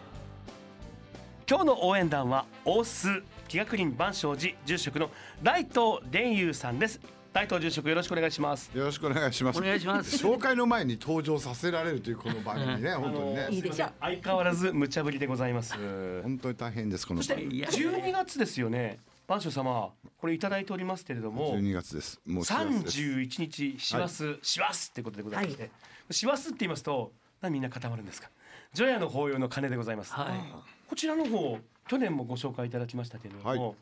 [1.49, 5.09] 今日の応援団は大須気学林万象寺住職の
[5.41, 6.99] 大東蓮友さんです。
[7.39, 8.69] 大東住職よろしくお願いします。
[8.73, 9.59] よろしくお願いします。
[9.59, 10.17] お願いします。
[10.17, 13.47] 紹介の前に登場させられるというこの番組ね 本当にね。
[13.49, 13.89] いいでしょ。
[14.01, 15.73] 相変わらず無茶ぶりでございます。
[16.21, 18.99] 本当に大変ですこのそして番組いや12月ですよね。
[19.25, 22.19] 万象様これいただいておりますけれども12月です。
[22.25, 22.99] もう幸せです。
[22.99, 25.71] 31日師走師走ってことでございまして
[26.11, 28.29] 師走って言いますと何みんな固まるんですか？
[28.73, 30.89] 除夜の法要の鐘でございます、はい。
[30.89, 33.75] こちらの方去年もご紹介いただきましたけれども、はい。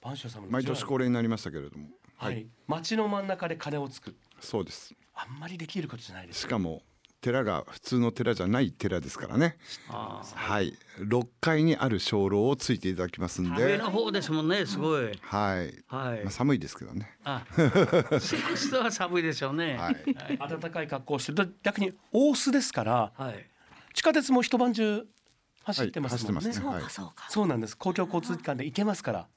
[0.00, 1.90] 万象様の毎年恒例になりましたけれども
[2.26, 4.94] はい、街の真ん中で鐘をつくそうです。
[5.14, 6.82] あんまりできることじゃないですしかも
[7.22, 9.56] 寺が普通の寺じゃない寺ですからね。
[9.88, 10.76] あはい。
[10.98, 15.12] 6階にある鐘楼をついていただきますんー上での方ですもんねすごい。
[15.22, 15.84] はい。
[15.86, 16.22] はい。
[16.24, 17.16] まあ寒いですけどね。
[17.22, 17.44] あ
[18.18, 19.76] 人は寒いでしょうね。
[19.76, 20.36] はい。
[20.36, 23.46] 暖かい格好をして逆に大須ですからはい。
[23.94, 25.06] 地下鉄も一晩中
[25.62, 26.52] 走ってますもんね,、はい。
[26.52, 26.80] 走ってますね。
[26.80, 27.30] そうかそうか。
[27.30, 27.76] そうなんです。
[27.76, 29.28] 公共交通機関で行けますから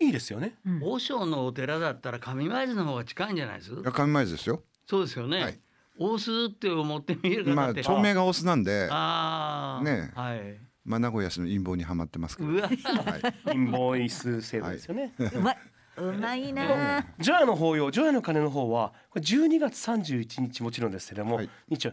[0.00, 0.54] いいですよね。
[0.82, 3.72] 和尚のお寺だったら上前津の方が近いんじゃないです？
[3.72, 4.62] いや神前ですよ。
[4.86, 5.60] そうですよね、はい。
[5.98, 8.88] 大須って思ってみるかまあ町名がオスなんで。
[8.90, 10.58] ああねはい。
[10.84, 12.48] まあ名古屋市の陰謀にはまってますけど。
[12.48, 12.62] うわ。
[12.68, 13.54] はい。
[13.54, 15.58] インボイス制度ですよね、うまい。
[15.98, 21.50] うまいな除夜の法要除夜の鐘の方はこれ12月31日もちろんですけれども、はい。
[21.68, 21.92] 日曜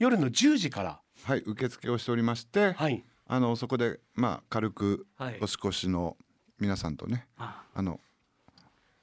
[0.00, 1.00] 夜の10時から。
[1.22, 1.38] はい。
[1.46, 3.04] 受付をしておりましてはい。
[3.28, 5.38] あのそこでまあ軽くはい。
[5.38, 6.16] 年越しの
[6.58, 7.62] 皆さんとねあ。
[7.74, 8.00] あの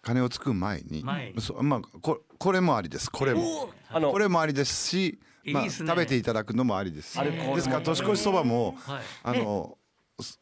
[0.01, 1.41] 鐘をつく前に前に。
[1.41, 3.09] そまあここれもありです。
[3.09, 3.69] これも。
[3.91, 5.89] これもありですしまあいいっすね。
[5.89, 9.03] 食べていただくのもありですですから年越しそばもはい。
[9.23, 9.77] あの
[10.19, 10.39] す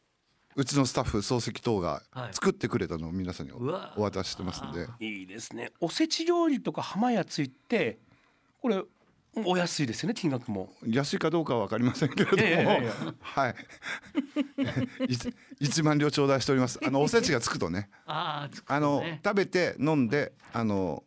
[0.56, 2.34] うちのスタッフ漱石等がはい。
[2.34, 4.88] 作ってくれたのを皆さんにお渡ししてますんで。
[5.00, 5.72] いいですね。
[5.80, 8.00] おせち料理とか浜屋ついて
[8.62, 8.82] これ
[9.36, 10.70] お安いですよね金額も。
[10.86, 12.92] 安いかどうかは分かりませんけれども、いやいやいや
[13.22, 13.56] はい。
[15.08, 16.80] 一一万両頂戴しております。
[16.86, 17.90] あのおせちがつくとね。
[18.06, 21.04] あーつくとあのね食べて飲んであの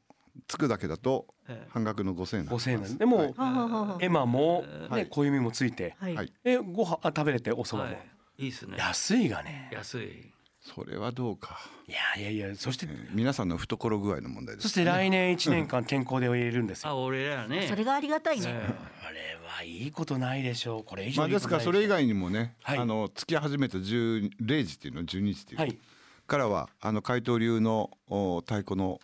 [0.49, 4.05] つくだけだとえ半額の5000円5000円なんででも、はい。
[4.05, 5.03] エマも、はい。
[5.03, 6.15] ね小弓もついて、はい。
[6.15, 6.33] はい。
[6.45, 8.03] えご飯あ食べれてお蕎麦も、は
[8.39, 8.77] い、いいですね。
[8.79, 9.71] 安いがね。
[9.73, 10.34] 安い。
[10.65, 17.67] それはどうか、いやいやいやそして、えー皆さんの懐具合の問題ですそして来年1年間健康で終えるんですよ、あ、俺らね。
[17.69, 18.47] それがありがたいね。
[18.49, 18.75] え。
[19.07, 20.85] あれはいいことないでしょう。
[20.85, 22.79] これ以上いいまあですからそれ以外にもね、はい。
[22.79, 25.79] あの月始めた10 0時っていうの？12時っていう、はい。
[26.27, 29.01] からはあの海東流のお太鼓の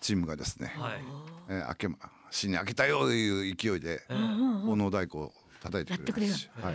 [0.00, 0.92] チームがですね、えはい。
[1.48, 1.96] えー、明けま
[2.30, 6.40] 死に明けたよという勢いで奉納太鼓を叩いてくれます。
[6.40, 6.74] し、はい、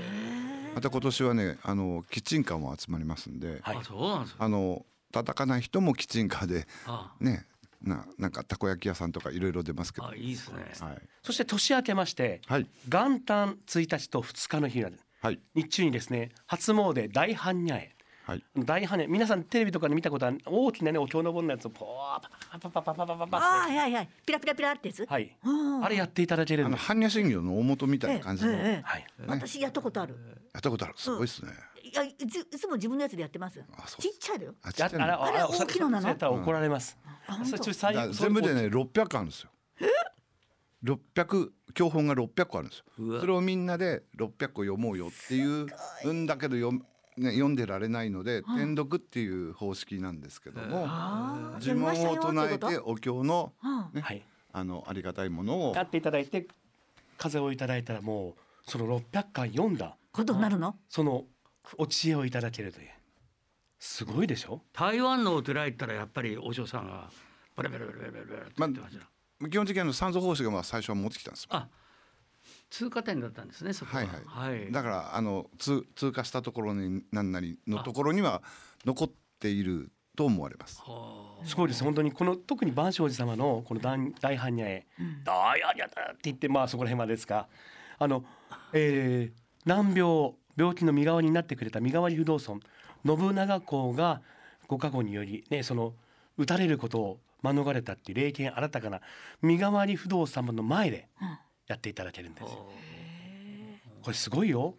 [0.76, 3.78] また今年はねあのキッチンカーも集まりますんで、はい。
[3.78, 4.44] あ、そうなんですか。
[4.46, 7.46] あの叩かない人もキッチンカーであ、ね
[7.82, 10.66] ななんかたこ焼き屋さんとかいろいろ出ますけど、あ、いいですね。
[10.80, 10.98] はい。
[11.24, 12.68] そして年明けましてはい。
[12.88, 14.90] 元旦1日と2日の日が
[15.22, 15.40] はい。
[15.56, 17.97] 日中にですね初詣大般若会
[18.28, 18.44] はい。
[18.58, 25.06] 大般若皆さんテレビとかで見たことある大きなねお経の盆のやつをポーパパパパパパパパああはいはいピラピラピラってやつ。
[25.06, 25.34] はい。
[25.46, 28.84] うんあれやっていただけるあの般若心経の大元みたいな感じの、はい。
[29.28, 30.18] 私やったことある。
[30.58, 30.94] ったことある。
[30.98, 31.52] すごいですね、
[31.84, 33.64] いやいついつも自分のやつでやってます。
[34.00, 34.56] ちっちゃいだよ。
[34.62, 36.34] あちっちゃいあれ大きいのなの？
[36.34, 36.98] 怒られます
[38.12, 39.42] 全部でね600個あるんです。
[39.42, 39.50] よ。
[40.84, 43.20] 600教本が600個あるんですよ。
[43.20, 46.84] それをみんなで600個読もうよっていうんだけど読,、
[47.18, 52.78] ね、読んでられないので天読っていう方式なんですけどもああ呪文を唱えてて。
[52.78, 56.48] お経の,、うんねはいあのありがたいものをやっていただいて
[57.18, 60.76] 風をいただいたらもうその600回読んだことになるの？
[60.90, 61.26] その
[61.78, 62.90] お知恵をいただけるという
[63.80, 64.62] すごいでしょ？
[64.74, 67.10] 台湾のお寺行ったらやっぱりお嬢さんが
[67.56, 69.50] バラバラバラバラバラって言ってました。
[69.50, 71.50] 基本的にあの三蔵法師がまあ最初は持ってきたんですよ。
[71.52, 71.68] あ、
[72.70, 73.74] 通過点だったんですね。
[73.74, 74.04] そこは。
[74.04, 74.72] はいはいはい。
[74.72, 78.42] だからあの通通過したところに何なりのところには
[78.86, 80.82] 残っていると思われます。
[80.82, 84.86] はすごいです本当にこの特に万象寺様のこの大大般若へ
[85.24, 87.48] 「大般若だ!」って言ってまあそこら辺までですが
[88.00, 88.26] あの、
[88.74, 92.62] えー難病病気の身代わりになってくれた身代わり不動尊
[93.06, 94.22] 信長公が
[94.68, 95.94] ご加護によりねその
[96.38, 99.02] 打たれることを免れたっていう霊験新たかな
[99.42, 101.10] 身代わり不動様の前で
[101.68, 102.68] やっていただけるんですよ。
[104.02, 104.76] これすごいよ。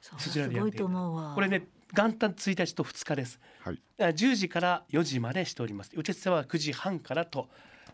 [0.00, 1.34] そちらすごいでやっていただと思うわ。
[1.34, 3.40] これね元旦1日と2日です。
[3.60, 3.78] はい。
[3.98, 5.90] あ10時から4時までしております。
[5.94, 7.48] 受付は9時半からと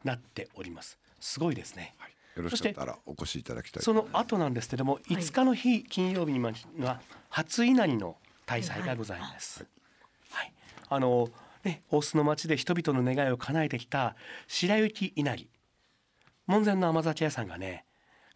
[0.05, 0.99] なっております。
[1.21, 1.95] すごいですね。
[2.37, 3.95] よろしかったらお越しいただきたいとそ。
[3.95, 6.39] の後なんですけども、5日の日金曜日に
[6.85, 9.67] は初稲荷の大祭がございます。
[10.31, 10.53] はい、
[10.91, 11.31] あの
[11.65, 14.15] ね大須の町で人々の願いを叶えてきた
[14.47, 15.49] 白雪稲荷。
[16.47, 17.86] 門前の甘酒屋さんがね。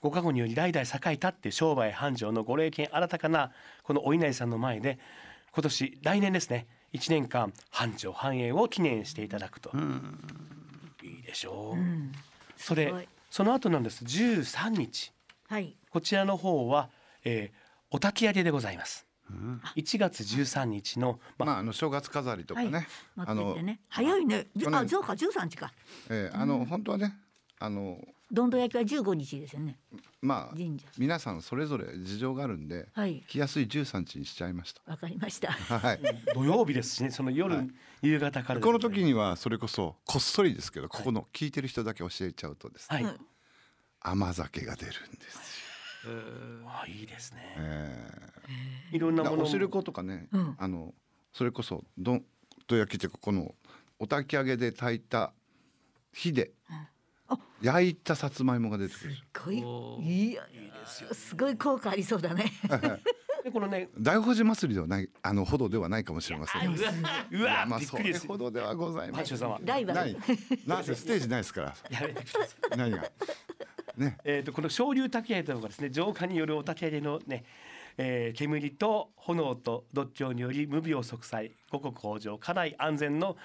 [0.01, 4.99] ご加護により代々栄えたって商売繁盛のご霊験新たかなこのお稲荷さんの前で
[5.53, 9.71] 今年来年ですね1年間繁盛繁栄を記念していただくと、
[11.03, 11.81] いいでしょう、
[12.57, 13.09] それすごい。
[13.31, 14.05] その後なんです。
[14.05, 15.13] 13日。
[15.49, 15.77] はい。
[15.91, 16.91] こちらの方は、
[17.25, 19.05] えーお焚き上げでございます、
[19.75, 22.71] 1月13日の、ままああの正月飾りとかはい。
[22.71, 22.87] ね、
[23.17, 23.57] 待あの。
[23.89, 24.47] 早いね。
[24.73, 25.73] あ、そうか、十三日か。
[26.09, 27.17] えーあの本当はね
[27.59, 27.99] あの
[28.33, 29.77] どんど焼きは十五日ですよね。
[30.23, 30.87] まあ神社。
[30.99, 33.25] 皆さんそれぞれ事情があるんで、はい。
[33.27, 34.83] 来やすい13日にしちゃいました。
[34.87, 35.51] わかりました。
[35.79, 36.01] はい。
[36.35, 37.69] 土曜日ですしねその夜、
[38.03, 43.19] 夕方からこの時にはそれこそこっそりですけど、ここの聞いてる人だけ教えちゃうとですね、はい、
[44.01, 46.11] 甘酒が出るんですよ。
[46.67, 48.31] あいいですね、え
[48.93, 50.55] いろんーなものお汁粉とかね、うん。
[50.57, 50.95] あの
[51.33, 52.25] それこそどん
[52.69, 53.55] ど焼きっていうかこの
[53.99, 55.33] お焚き上げで炊いた
[56.13, 56.53] 火で
[57.63, 59.15] 焼いたさつまいもが出てくる。
[59.15, 59.99] すごいお。
[60.03, 60.43] いや、
[61.13, 62.53] すごい効果ありそうだね。
[63.45, 66.77] でこのね大宝寺祭りではないあのほどではないかもしれません。
[67.31, 69.39] うわまあそれびっくりですほどではございません。
[69.65, 70.17] ライバルない。。
[70.67, 71.75] なんせステージないですから。
[71.91, 73.11] やめてください何が？
[73.97, 74.19] ね。
[74.25, 77.45] えー、とこの昇竜焚き上げというのがですね浄化によるお焚き上げのね、
[77.97, 83.37] えー煙と炎と独協により無病息災五穀豊穣家内安全の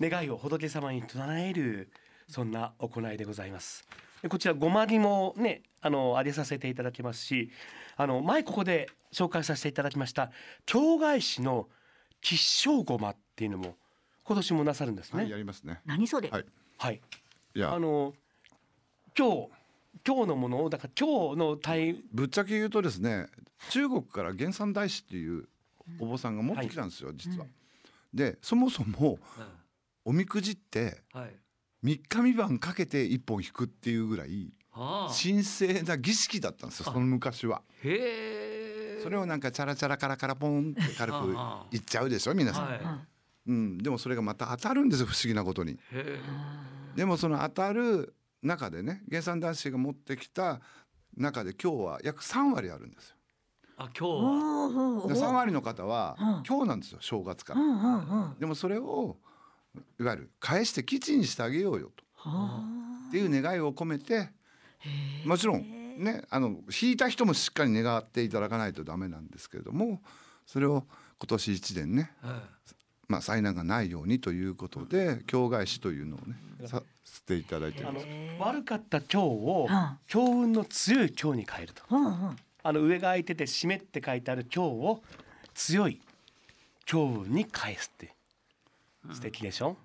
[0.00, 1.90] 願いを仏様に唱える
[2.30, 3.84] そんな行いでございます。
[4.22, 7.50] でこちらごまりもねあのあげさせていただきますし
[7.96, 10.30] あの前ここで紹介させていただきました
[10.64, 11.68] 京返しの
[12.20, 13.76] 吉祥ごまっていうのも
[14.22, 15.22] 今年もなさるんですね。
[15.22, 15.80] はいやりますね。
[15.86, 16.28] 何それ？
[16.28, 16.44] はい。
[16.78, 17.00] はい
[17.54, 18.14] いやあの
[19.18, 19.48] 今日
[20.06, 23.26] 今日のものをだから今日の対ぶっちゃけ言うとですね
[23.70, 25.48] 中国から原産大師っていう
[25.98, 27.46] お坊さんが持ってきたんですよ、実は。
[28.14, 29.18] でそもそも
[30.04, 31.34] おみくじってはい。
[31.84, 35.14] 3日3晩かけて1本引くっていうぐらいはあ。
[35.14, 37.62] 神聖な儀式だったんですよその昔は。
[37.82, 39.00] へえ。
[39.02, 41.18] それをなんかチャラチャラカラカラポンって軽く
[41.70, 42.64] 言っちゃうでしょ皆さん。
[42.66, 42.98] は
[43.46, 45.78] うん、でもそれがまた当たるんですよ不思議なことに。
[46.94, 50.60] でもその当たる中でね原産男子が持ってきた
[51.16, 53.16] 中で今日は約3割あるんですよ。
[53.78, 54.08] あ今日は
[55.06, 57.60] おーで3割の方はうん今日なんですよ正月から。
[57.60, 59.16] うんうんうんでもそれを
[59.98, 62.04] いわゆる返して基地にしてあげようよと。
[63.08, 64.30] っていう願いを込めて
[65.24, 65.64] もちろん
[65.98, 70.00] ねあの引いた人もしっかり願っていただかないとダメなんですけれども
[70.46, 70.84] それを
[71.18, 72.12] 今年一年ね、
[73.08, 78.06] まあ、災難がないようにということで境外誌というのをねさせていただいてあのます。
[78.38, 81.82] 悪かった今日をうん強運の強い今日に変えると。
[82.62, 85.02] あの上が空いてて湿って書いてある今日を
[85.54, 86.00] 強い
[86.84, 88.14] 強運に返すって
[89.12, 89.76] 素敵でしょ？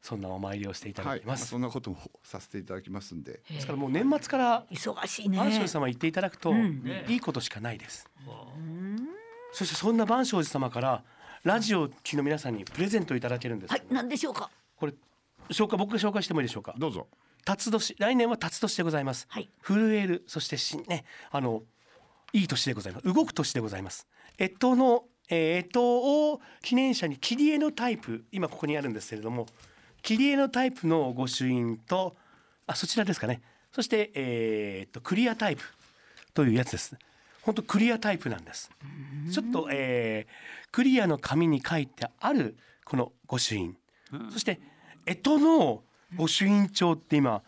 [0.00, 5.36] そんなお参りをしていただきます、そんなこともさせていただきますんで、ですからもう年末から忙しいね。
[5.36, 6.82] 万象寺様言っていただくとん。
[7.08, 8.08] いいことしかないです、
[9.52, 11.04] そしてそんな万象寺様から
[11.42, 13.82] ラジオを聴きの皆さんにプレゼントいただけるんです、はい。
[13.90, 14.50] 何でしょうか？
[14.76, 14.94] これ
[15.50, 16.74] 紹介僕が紹介してもいいでしょうか？
[16.78, 17.08] どうぞ。
[17.44, 19.48] 辰年来年は辰年でございます、はい。
[19.62, 21.62] 震えるそしてしねあの
[22.32, 23.12] いい年でございます。
[23.12, 24.06] 動く年でございます。
[24.40, 29.46] 越冬の、えー、越冬を記念車に切り絵のタイプ今ここにあるんですけれども
[30.02, 32.16] 切り絵のタイプの御朱印と
[32.66, 33.40] あそちらですかね。
[33.72, 35.64] そして、えー、とクリアタイプ
[36.34, 36.96] というやつです。
[37.42, 38.70] 本当クリアタイプなんです。
[39.32, 43.76] ちょっと、えークリアの紙に書いてあるこの御朱印、
[44.30, 44.60] そして
[45.06, 45.82] 干支の
[46.16, 47.42] 御朱印帳って今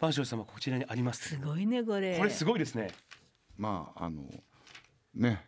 [0.00, 2.16] 万象様こちらにありますすごいねこれ。
[2.18, 2.90] これすごいですね。
[3.56, 4.22] まああの
[5.14, 5.46] ね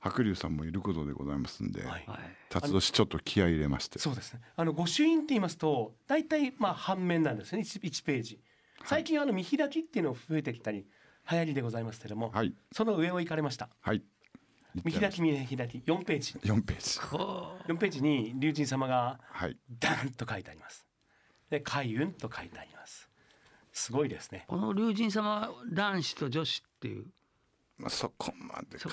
[0.00, 2.04] 白龍さんもいることでございますんで、はい。
[2.06, 2.18] はい。
[2.48, 3.98] 辰年ちょっと気合い入れまして。
[3.98, 4.40] そうですね。
[4.56, 7.60] あの御朱印って言いますと大体まあ半面なんですね。
[7.60, 8.40] 1, 1ページ。
[8.84, 10.86] 最近あの見開きっていうの増えてきたり
[11.30, 12.54] 流行りでございますけれども、はい。
[12.72, 13.68] その上を行かれました。
[13.80, 14.02] はい。
[14.84, 16.32] 見開き見開き4ページ。
[16.44, 17.00] 4ページ。
[17.00, 19.58] こ4ページに龍神様がはい。
[19.78, 20.86] ダンと書いてあります。
[21.50, 23.10] で開運と書いてあります。
[23.72, 24.44] すごいですね。
[24.48, 27.06] この龍神様は男子と女子っていう
[27.80, 28.90] まあ、そこまで考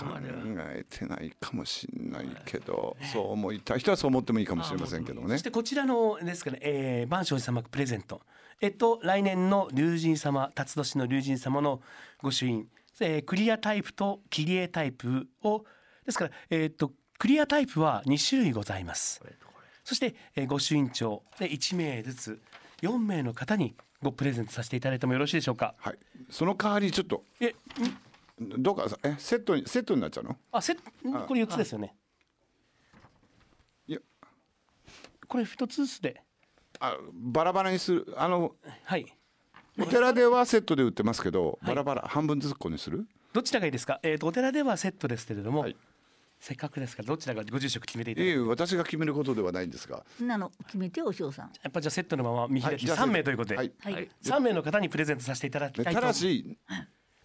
[0.69, 8.21] えてないかもしれないけど、そう思いたい人はそう思ってもいいかもしれませんけどもねそしてこちらのですかね、えー、万象寺様プレゼント。
[8.61, 11.81] えっと来年の龍神様、辰年の龍神様の
[12.21, 12.67] 御朱印、
[13.01, 15.65] えー、クリアタイプと切り絵タイプを
[16.05, 19.21] ですからえーっとクリアタイプは2種類ございます。
[19.83, 22.41] そして、えー、御朱印帳で1名ずつ
[22.81, 25.73] 4名の方にごプレゼントさせていただいてもよろしいでしょうか？
[25.79, 25.97] はい。
[26.29, 27.23] その代わりちょっと。
[27.39, 27.53] え、ん？
[28.39, 30.37] どうかえセットにセットになっちゃうの？
[30.51, 30.81] あ、せこ
[31.33, 31.95] れ4つですよね。
[33.87, 33.93] い。
[33.93, 33.99] や。
[35.27, 36.21] これ1つずつで、
[36.79, 38.13] あバラバラにする。
[38.15, 39.05] あのはい。
[39.79, 43.07] お寺ではセットで売ってますけど、バラバラ半分ずつこにする？
[43.33, 43.99] どちらがいいですか？
[44.03, 45.75] えっ、とお寺ではセットですけれども、はい。
[46.39, 48.37] せっかくですからどちらがご住職決めていただいて。
[48.37, 50.05] 私が決めることではないんですが。
[50.21, 50.51] なの？
[50.67, 51.51] 決めてお嬢さん。
[51.63, 53.71] やっぱじゃあセットのまま見開きじゃあ3名ということで、はい。
[53.79, 54.09] はい、はい。
[54.23, 56.01] 3名の方にプレゼントさせていただきでたいと。
[56.01, 56.57] ただし。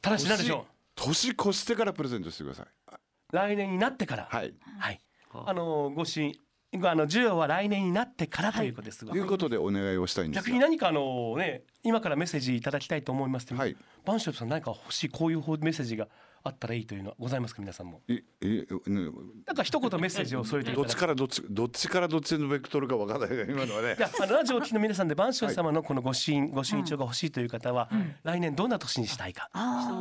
[0.00, 0.64] ただし何でしょ
[1.04, 2.66] 年越してからプレゼントしてください。
[2.66, 2.96] う
[3.32, 4.28] 来年になってから。
[4.30, 4.54] はい。
[4.78, 5.00] はい。
[5.32, 5.52] あ。
[5.52, 6.38] のご支
[6.74, 13.76] あの授与は来年になってからということですが、ということでお願いをしたいんですが逆に何かあのね今からメッセージいただきたいと思いますけど、はい。
[14.06, 16.08] バンさん何か欲しいこういうメッセージが
[16.44, 18.00] あったらいいというのはございますか皆さんも？
[18.08, 19.10] ええね
[19.46, 23.96] なんか一言メッセージを添えてどっちからどっちどっちからどっちのベクトルかわからない今のはね。
[23.98, 27.88] いやあのラジオを聴きの皆さんで万象様のこのご朱印、ご朱印帳が欲しいという方は、
[28.24, 29.50] 来年どんな年にしたいか、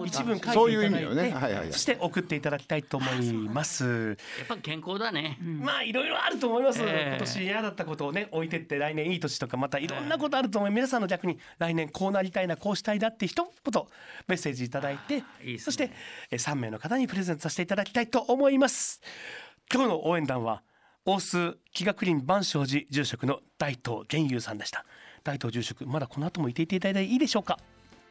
[0.05, 1.21] 一文書いていただいてそういう意味よね。
[1.21, 4.17] はいはいはいそして送っていただきたいと思います。
[4.39, 7.07] やっぱ健康だね、まあいろいろあると思います、ええ。
[7.11, 13.83] 今年嫌だったことをね置いてって来年いい年とかまたいろんなことあると思い皆さんの逆に来年こうなりたいなこうしたいなって一言
[14.27, 15.57] メッセージいただいていいですね。
[15.59, 15.91] そして
[16.29, 19.01] え3名の方にプレゼントさせていただきたいと思います。
[19.73, 20.63] 今日の応援団は
[21.05, 24.85] 大須気学林万象寺住職の大東源雄さんでした。
[25.23, 27.57] 大東住職まだこの後もいていていただいていいでしょうか？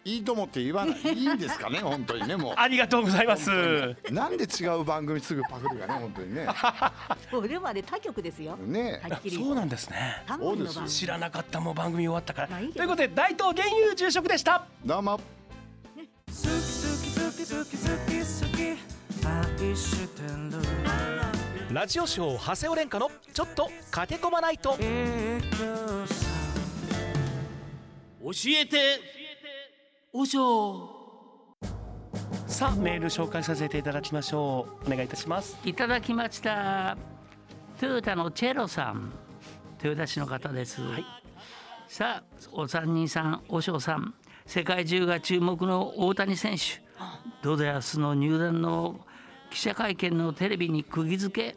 [0.03, 1.01] いいと思って言わない。
[1.03, 3.51] いいんですかね 本当にねもありがとうございます。
[3.51, 6.47] うなんで違う番組すぐパクるかね本当にね。
[7.31, 8.57] それまで他局ですよ。
[8.57, 9.01] ね
[9.31, 10.25] そうなんですね。
[10.89, 12.49] 知らなかったもう番組終わったから。
[12.49, 12.77] まあいいけど。
[12.79, 14.65] ということで大東源雄住職でした。
[14.85, 15.21] どうも
[21.73, 24.77] ラジオショー長谷尾廉歌のちょっと駆け込まないと。
[24.77, 24.85] 教
[28.49, 29.01] えて
[30.13, 31.57] おしょ
[32.47, 34.87] さあメール紹介させていただきましょう。
[34.87, 35.57] お願いいたします。
[35.65, 36.99] いただきました。
[37.81, 39.15] トヨタのチェロさん。
[39.83, 41.07] 豊田市の方です、はい。
[41.89, 44.13] さあお三人さんお嬢さん。
[44.45, 46.90] 世界中が注目の大谷選手
[47.43, 49.01] ドジャースの入団の
[49.51, 51.57] 記者会見のテレビに釘付け。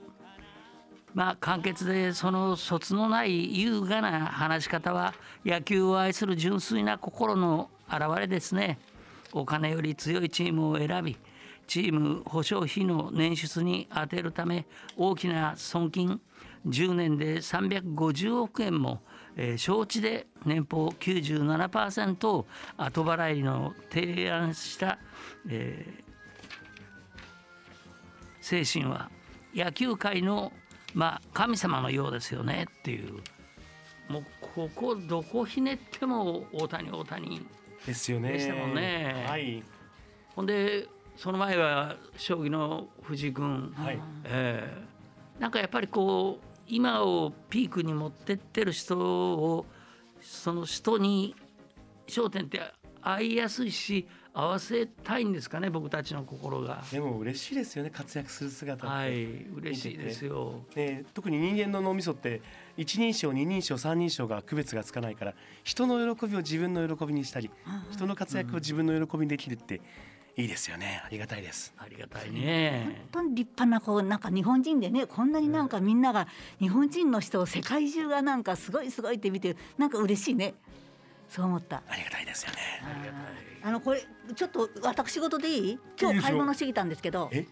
[1.14, 5.14] まあ簡潔でその卒のない優雅な話し方は
[5.46, 8.80] 野球を愛する純粋な心の表れですね。
[9.32, 11.18] お金より強いチームを選び
[11.68, 14.66] チーム保証費の捻出に充てるため
[14.98, 16.22] 大きな損金
[16.68, 19.02] 10年で350億円も、
[19.36, 22.46] えー承知で年俸97%を
[22.78, 24.98] 後払いの提案した、
[25.50, 26.04] えー
[28.42, 29.10] 精神は
[29.56, 30.52] 野球界の、
[30.94, 33.14] まあ、神様のようですよねっていう。
[34.10, 37.48] もうここどこひねっても大谷大谷
[37.86, 38.34] ですよね。
[38.34, 39.26] でしたもんね。
[39.26, 39.64] はい。
[40.36, 44.00] ほんでその前は将棋の藤井君、はい。
[44.26, 44.94] えー
[45.40, 49.66] なんかやっぱりこう今をピークに持ってってる人を
[50.22, 51.36] その人に
[52.08, 52.62] 焦点って
[53.02, 56.84] 合いやすいし合わせたいんですかね僕たちの心が。
[56.92, 59.24] でも嬉しいですよね活躍する姿って、はい
[59.56, 60.64] 嬉しいですよ。
[60.76, 62.42] ね、特に人間の脳みそって
[62.76, 67.52] 一人称二人称三人称が区別がつかないから人の喜びを自分の喜びにしたり
[67.92, 69.82] 人の活躍を自分の喜びにできるって
[70.36, 73.06] いいですよねありがたいですありがたいね。
[73.12, 76.28] 本当に立派なこうなんか日本人でねこんなになんかみんなが
[76.60, 80.56] 日本人の人を世界中がなんかすごいすごいって見てなんか嬉しいね
[81.34, 81.82] そう思った。
[81.90, 82.58] ありがたいですよね。
[83.64, 84.06] あのこれ
[84.36, 85.80] ちょっと私事でいい？
[86.00, 87.48] 今日買い物してきたんですけどえ？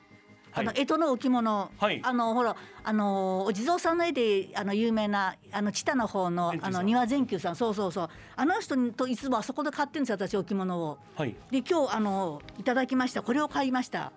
[0.52, 0.66] はい。
[0.68, 2.00] あの江戸の置物、はい。
[2.04, 7.56] あのほらあのお地蔵さんの絵であの有名なあの知多の方のあの庭善久さん。
[7.56, 8.10] そうそうそう。
[8.36, 11.00] あの人といつもあそこで買ってるんですよ私置物を。
[11.16, 11.36] はい。
[11.50, 13.24] で今日あのいただきました。
[13.24, 14.12] これを買いました。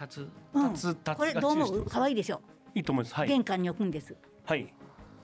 [0.00, 0.28] 立つ？
[0.54, 0.72] うん。
[0.72, 1.66] 立つ立つこれどう思う？
[1.66, 2.40] が注意してます可愛いでしょ？
[2.74, 3.14] いいと思います。
[3.14, 3.28] はい。
[3.28, 4.16] 玄関に置くんです。
[4.46, 4.72] はい。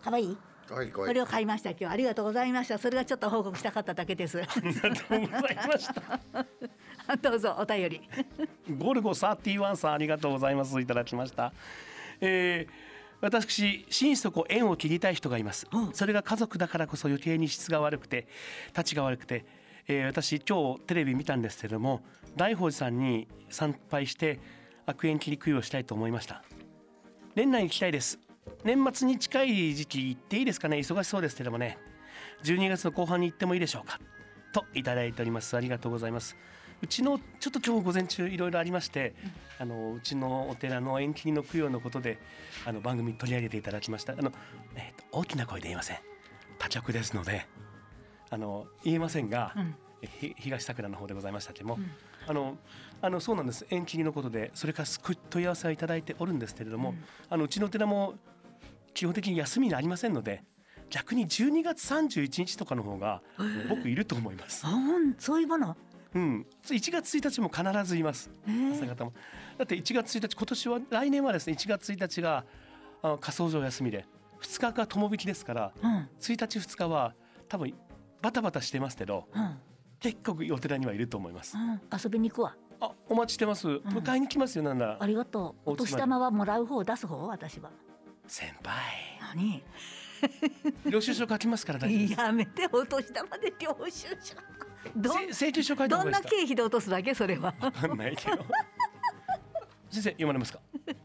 [0.03, 0.37] 可愛い？
[0.71, 1.87] はいこれを買いました今日。
[1.87, 2.79] ありがとうございました。
[2.79, 4.41] それがちょっと報告したかっただけです。
[4.41, 7.17] ありがとうございました。
[7.21, 8.01] どうぞお便り。
[8.79, 10.81] ゴルゴ31さんありがとうございます。
[10.81, 11.53] いただきました、
[12.21, 18.29] えー私心底縁を切りたい人がいます、それが家族だからこそ余計に質が悪くて
[18.77, 19.47] 立ちが悪くて、
[19.89, 22.03] えー私今日テレビ見たんですけれども
[22.37, 24.41] 大宝寺さんに参拝して
[24.85, 26.43] 悪縁切り供養したいと思いました。
[27.35, 28.19] 年内に行きたいです
[28.65, 30.79] 年末に近い時期行っていいですかね？
[30.79, 31.79] 忙しそうですけどもね。
[32.45, 33.99] 12月の後半に行ってもいいでしょうか？
[34.53, 35.57] といただいております。
[35.57, 36.37] ありがとうございます。
[36.83, 39.15] うちのちょっと今日午前中いろいろありまして、
[39.59, 42.19] あのうちのお寺の延期の供養のことで
[42.67, 44.13] あの番組に取り上げていただきました。
[44.13, 44.33] あの、
[44.75, 45.99] えーと大きな声で言いません。
[46.59, 47.47] 他局ですので
[48.31, 49.55] あの言えませんが、
[50.03, 51.63] えひ東桜の方でございましたけ？
[51.63, 51.79] ども、
[52.27, 52.57] あの
[53.01, 53.67] あのそうなんです。
[53.71, 56.95] 延期のことでそれからすく問い合わせはいただいておるんですけれども、
[57.31, 58.15] あのうちのお寺も
[58.95, 60.43] 基本的に休みがありませんので
[60.91, 63.23] 逆に12月31日とかの方が
[63.69, 64.71] 僕いると思いますあ。
[64.71, 65.77] ほんそういうもの？
[66.15, 68.31] うん、1月1日も必ずいます。
[68.47, 69.13] 朝方も。
[69.59, 72.45] だって1月1日今年は来年はですね1月1日が
[73.03, 74.07] あの仮想上休みで
[74.41, 77.15] 2日が友引きですから、うん1日2日は
[77.49, 77.75] 多分
[78.23, 79.57] バタバタしてますけどうん
[79.99, 81.57] 結構お寺にはいると思います。
[81.57, 82.55] うん遊びに行くわ。
[82.81, 83.67] あお待ちしてます。
[83.67, 85.71] 迎えに来ますよなんならありがとう。
[85.71, 87.27] お年玉はもらう方出す方？
[87.27, 87.71] 私は。
[88.27, 88.75] 先輩
[89.35, 89.63] 何？
[90.91, 92.21] 領収書書きますから大丈夫です。
[92.21, 94.35] やめてお年玉で領収書。
[94.97, 97.53] ど請求書書いた方どんな経費で落とすだけそれは。
[97.53, 97.67] か。
[97.67, 98.45] わかんないけど。
[99.91, 100.61] 先生読まれますか？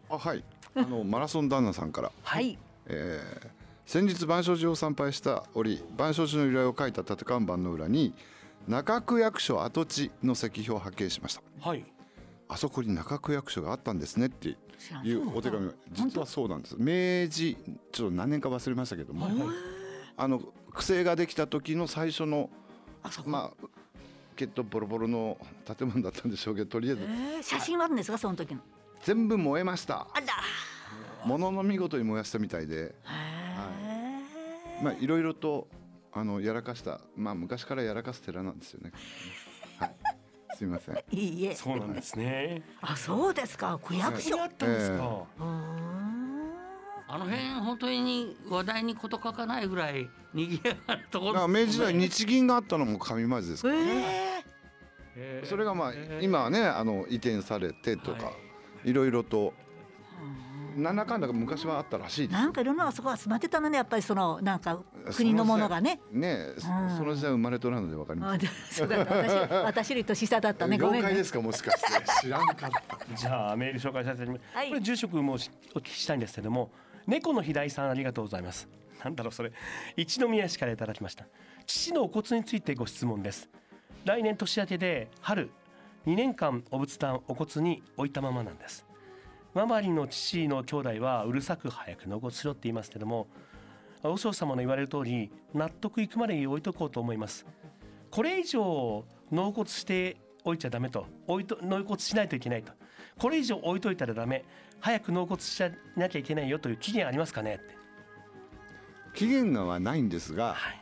[0.10, 0.44] あはい
[0.76, 2.58] あのマラソン旦那さんから、はい。
[2.88, 3.60] えー
[3.90, 8.14] 先日万象寺を参拝した折万象寺の由来を書いた縦看板の裏に
[8.68, 11.84] 中区役所跡地の石碑を発見しましたはい。
[12.48, 14.56] あそこに中区役所があったんですねって
[15.04, 15.68] いうお手紙。
[15.68, 16.76] が実はそうなんです。
[16.78, 17.58] 明治
[17.92, 19.28] ちょっと何年か忘れましたけども、
[20.18, 22.50] あの区政ができた時の最初の
[23.04, 23.30] あそこ。
[23.30, 23.68] まあ
[24.36, 27.02] けっとボロボロの建物だったんでしょうけどとりあえず。
[27.04, 28.62] えー写真はあるんですかその時の？
[29.04, 30.08] 全部燃えました。
[31.26, 32.76] ものの見事に燃やしたみたいで。
[32.86, 32.94] へ
[34.82, 34.84] え。
[34.84, 35.68] まあいろいろと
[36.14, 37.02] あのやらかした。
[37.18, 38.94] まあ昔からやらかす寺なんですよね。
[40.68, 40.82] はい。
[40.82, 41.20] すみません。
[41.20, 41.56] いいえ。
[41.56, 42.64] そうなんですね。
[42.82, 44.42] あそうですか区役所。
[44.42, 45.26] あったんですか。
[47.12, 51.34] あの辺本当に話題に事欠かないぐらい賑やかなところ。
[51.34, 53.82] まあ明治時代日銀があったのも上町ですからね。
[53.86, 58.32] ええーそれがまあ今はねあの移転されてとか
[58.86, 59.54] いろいろと
[60.18, 60.49] な
[60.80, 62.38] んだかんだ昔はあったらしいです。
[62.38, 64.80] ーなんかいろんなのがそこは集まってたのねやっぱりそのなんか
[65.16, 66.00] 国のものがね。
[66.12, 66.62] ねうん。
[66.98, 69.16] その時代生まれとらんのでわかりまあでそうだった。
[69.16, 70.72] 私私より年下だったす。
[70.72, 70.78] ね。
[70.80, 71.08] ごめんね。
[71.08, 71.24] 妖怪で。
[71.24, 71.88] すかもしかして。
[72.22, 73.06] 知らんかった。
[73.16, 74.70] じゃあメール紹介させてはい。
[74.70, 76.72] これ住職もお聞きしたいんですけども
[77.08, 78.68] 猫の平井さんありがとうございます。
[79.04, 79.52] なんだろうそれ。
[79.96, 81.26] 一宮市からいただきました。
[81.66, 83.50] 父のお骨についてご質問です。
[84.06, 85.52] 来年年明けで春
[86.06, 88.86] 2年間お仏壇お骨に置いたままなんです
[89.54, 93.28] 周りの父の兄弟はうるさく早く納骨しろって言いますけども
[94.02, 97.46] 和尚様の言われる通り納得いくまで置いとこうと思います。
[98.12, 102.72] これ以上納骨しておいちゃダメと置いと納骨しないといけないと。
[103.18, 104.46] これ以上置いといたらダメ。
[104.80, 105.62] 早く納骨し
[105.98, 107.56] なきゃいけないよという期限ありますかね？
[107.56, 107.76] って
[109.14, 110.82] 期限がはないんですが、はい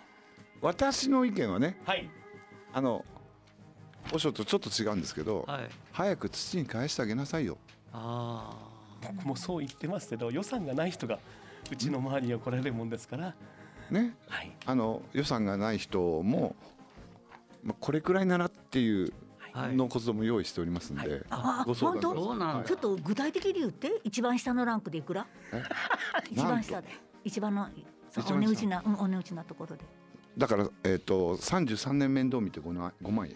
[0.62, 2.10] 私の意見はねはい。
[2.74, 3.04] あの
[4.12, 5.70] 和尚とちょっと違うんですけど、はい。
[5.92, 7.58] 早く土に返してあげなさいよ。
[7.70, 7.77] あ
[9.02, 11.20] 僕もそう言ってますけど予算がない人が
[11.72, 13.36] うちの周りには来られるもんですから。
[13.92, 14.16] ね。
[14.28, 14.52] はい。
[14.66, 16.56] あの予算がない人も、
[17.64, 19.14] まあ、これくらいならっていう
[19.54, 19.76] はい。
[19.76, 25.26] 納骨堂も用意しておりますんで、あご相談ちょっと具体的に言って一番下のランクでいくら？
[25.52, 25.64] え？
[26.32, 26.88] 一番下で。
[27.24, 27.68] 一番の
[28.30, 29.84] お値打ちな、うん、お値打ちなところで。
[30.38, 33.36] だから、えー、と33年面倒見て 5, 万5万円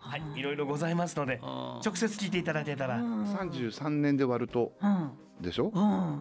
[0.00, 2.96] はいいろいろございますのであ直接聞いていただけたら。
[2.96, 3.24] うん。
[3.34, 5.72] 33年で割るとうんでしょ、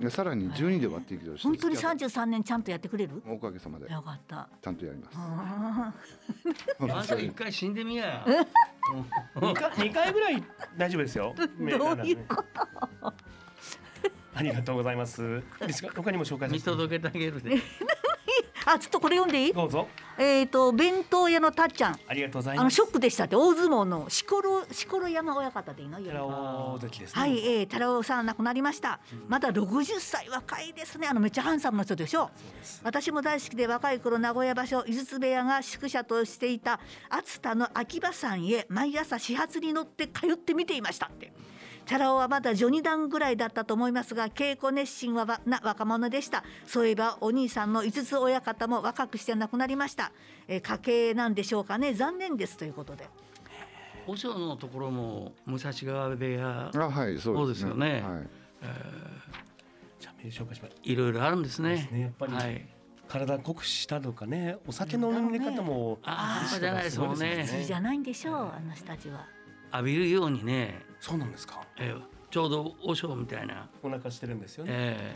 [0.02, 3.22] うさらに12で割っていくと本当に33年ちゃんとやってくれる？
[3.28, 3.92] おかげさまで。
[3.92, 4.48] よかった。
[4.62, 5.18] ちゃんとやります。
[5.20, 5.94] あ
[6.80, 8.26] あんた一回死んでみや。
[9.36, 10.42] 2回二回ぐらい
[10.78, 11.34] 大丈夫ですよ。
[11.38, 12.36] ーどういうこ
[13.02, 13.14] と？
[14.36, 15.44] ありがとうございます。
[15.60, 17.58] ですが他にも紹介さ見届けてあげるで
[18.74, 19.54] あちょっとこれ読んでいい？
[19.54, 19.88] どうぞ。
[20.18, 22.76] えっ、と弁当屋のたっちゃんありがとうございあのます。
[22.76, 27.22] ショックでしたって大相撲のしころしころ山親方でいいの寺尾関ですね。
[27.22, 29.00] はい、えー、太郎さん亡くなりました。
[29.28, 31.08] まだ60歳若いですね。
[31.08, 32.30] あのめっちゃハンサムな人でしょ？
[32.84, 41.32] 私も大好きで若い頃名古屋場所井筒部屋が宿舎としていた熱田の秋葉山へ毎朝始発に乗って通って見ていましたって。
[41.90, 46.44] チャラ男はまだ序二段ぐらいだったと思いますが稽古熱心はわな若者でした。
[46.68, 50.12] そういえばお兄さんの井筒親方も若くして亡くなりました、
[50.48, 51.96] えー家系なんでしょうかね。
[51.96, 53.10] 残念ですということで。
[54.06, 56.70] 和尚のところも武蔵川部屋。
[56.76, 58.04] あはいそうですすよね。
[58.08, 58.28] はい。
[60.00, 60.76] じゃあメール紹介します。
[60.84, 61.70] いろいろあるんですね。
[61.72, 62.02] ですね。
[62.02, 62.68] やっぱりはい。
[63.08, 65.98] 体酷使したとかね、お酒の飲み方も。
[66.04, 67.46] ああ半端じゃないですもんね。
[67.48, 69.26] 普通じゃないんでしょうあの人たちは。
[69.74, 71.62] 浴びるようにね、そうなんですか？
[71.78, 74.70] えーちょうど和尚みたいな、お腹してるんですよね。
[74.72, 75.14] え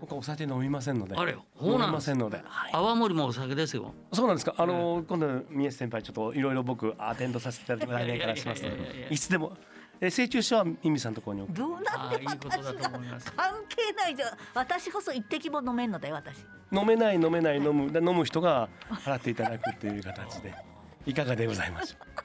[0.00, 1.16] 僕はお酒飲みませんので。
[1.16, 2.40] あれ飲みませんので。
[2.44, 2.72] はい。
[2.72, 3.92] ー、泡盛もお酒ですよ。
[4.12, 4.54] そうなんですか。
[4.56, 8.68] あの今度宮下先輩ちょっといろいろ僕アテンドさせていただき来年からしますの
[9.10, 9.56] いつでも。
[10.00, 11.48] え請求書はミミさんのところに。
[11.48, 13.32] どうなってことだと思います。
[13.32, 14.30] 関係ないじゃん。
[14.54, 16.36] 私こそ一滴も飲めんのだよ私。
[16.70, 17.90] 飲めない飲めない飲む。
[17.90, 20.54] で飲む人が払っていただくという形で。
[21.06, 22.23] いかがでございましょうはい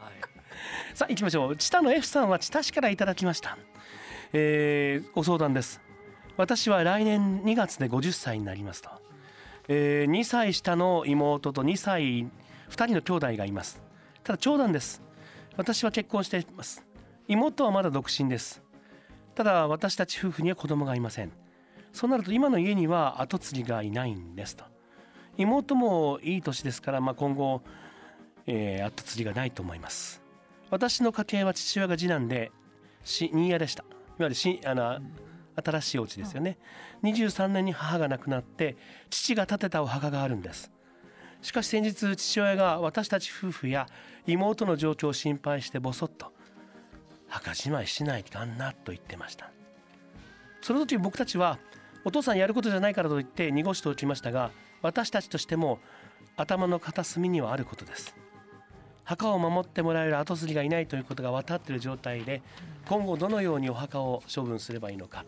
[0.94, 1.56] さあ行きましょう。
[1.58, 3.58] 知多の F さんは知多市からいただきました、
[4.34, 5.82] えーご相談です。
[6.38, 8.90] 私は来年2月で50歳になりますと、
[9.68, 12.28] え2歳下の妹と2歳2
[12.70, 13.82] 人の兄弟がいます。
[14.24, 15.02] ただ長男です。
[15.58, 16.86] 私は結婚しています。
[17.28, 18.64] 妹はまだ独身です。
[19.36, 21.32] ただ私たち夫婦には子供がいません。
[21.94, 24.66] そうなると今の家には跡継ぎがいないんですと。
[25.38, 27.62] 妹もいい年ですから、まあ、今後、
[28.48, 30.22] えー後継ぎがないと思います。
[30.72, 32.52] 私の家系は父親が次男で
[33.04, 33.84] 新家でした。
[33.84, 35.00] いわゆるしあの
[35.56, 36.58] 新しいお家ですよね。
[37.04, 38.78] 23年に母が亡くなって
[39.10, 40.72] 父が建てたお墓があるんです。
[41.42, 43.88] しかし先日父親が私たち夫婦や
[44.28, 46.34] 妹の状況を心配してボソッと
[47.28, 49.52] 墓じまいしないかんなと言ってました。
[50.62, 51.58] その時僕たちは
[52.04, 54.52] お父さんやることじゃないからと言って濁しておきましたが
[54.82, 55.80] 私たちとしても
[56.38, 58.16] 頭の片隅にはあることです。
[59.10, 62.44] 墓を守ってもらえる後継ぎがいないということが分かっている状態で
[62.88, 65.26] 今後どのようにお墓を処分すればいいのか。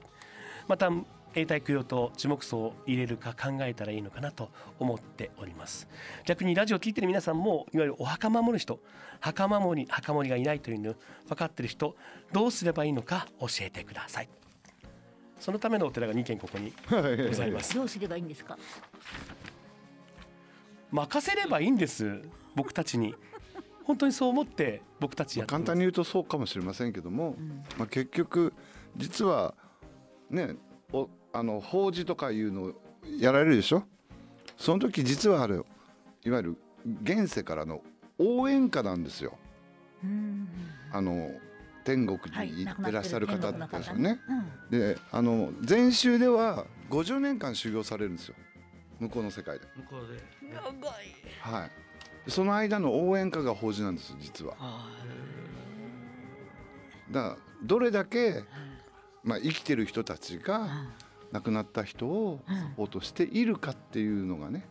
[0.67, 0.91] また
[1.33, 5.87] 永代供養と樹木葬を入れるか考えたらいいのかなと思っております。
[6.25, 8.79] 逆にラジオを聞いてる皆さんもいわゆるお墓守る人
[9.19, 10.93] 墓守り墓守りがいないというの
[11.27, 11.95] 分かっている人
[12.31, 14.29] どうすればいいのか教えてください。
[15.39, 17.73] そのためのお寺が2軒ここにございます。
[17.73, 18.59] どうすればいいんですか？
[20.91, 22.21] 任せればいいんです
[22.53, 23.15] 僕たちに
[23.85, 25.63] 本当にそう思って僕たちやってます。
[25.63, 27.35] 簡単に言うとそうかもしれませんけども、
[27.77, 28.53] まあ、結局
[28.97, 29.53] 実は
[30.29, 30.55] ね
[30.93, 32.73] おあの法事とかいうのを
[33.19, 33.83] やられるでしょ？
[34.57, 35.63] その時実はあれいわ
[36.23, 36.57] ゆる
[37.03, 37.81] 現世からの
[38.19, 39.37] 応援歌なんですよ。
[40.03, 40.47] うん。
[40.91, 41.31] あの
[41.83, 44.19] 天国はいに行ってらっしゃる方亡くなですよね。
[44.29, 44.33] う
[44.77, 48.35] んであの禅宗では50年間修行されるんですよ。
[48.99, 49.65] 向こうの世界で。
[49.75, 50.21] 向こうで。
[50.53, 50.71] 長い。
[51.39, 51.71] はい、
[52.27, 54.55] その間の応援歌が法事なんです実は。
[57.11, 58.43] だからどれだけ、
[59.23, 60.67] まあ、生きてる人たちが
[61.31, 64.65] 亡くなった人をサポートしているかっていうのがね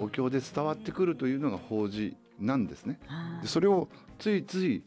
[0.00, 2.98] お経で伝わってくるというのが法事なんですね。
[3.42, 4.84] でそれをついつい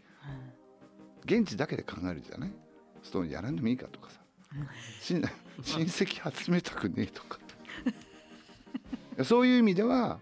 [1.26, 2.52] 現地だけで考えるじゃない？
[3.04, 4.20] ストーンやらんでもいいかとかさ。
[5.02, 5.22] 親
[5.64, 7.40] 親戚集めたくねえとか。
[9.24, 10.20] そういう意味では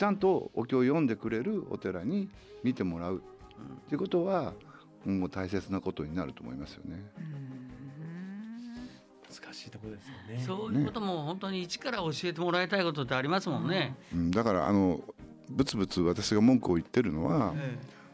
[0.00, 2.30] ちゃんとお経を読んでくれるお寺に
[2.64, 3.18] 見てもらう。
[3.18, 3.20] っ
[3.86, 4.54] ていうことは
[5.04, 7.02] 今後大切なことになると思いますよね。
[9.28, 10.42] 難しいところですよね。
[10.46, 13.94] そういうことも本当に一から教えてもらいたいことってありますもんね。
[14.14, 15.02] うん、だからあの
[15.50, 17.52] ぶつぶつ私が文句を言ってるのは、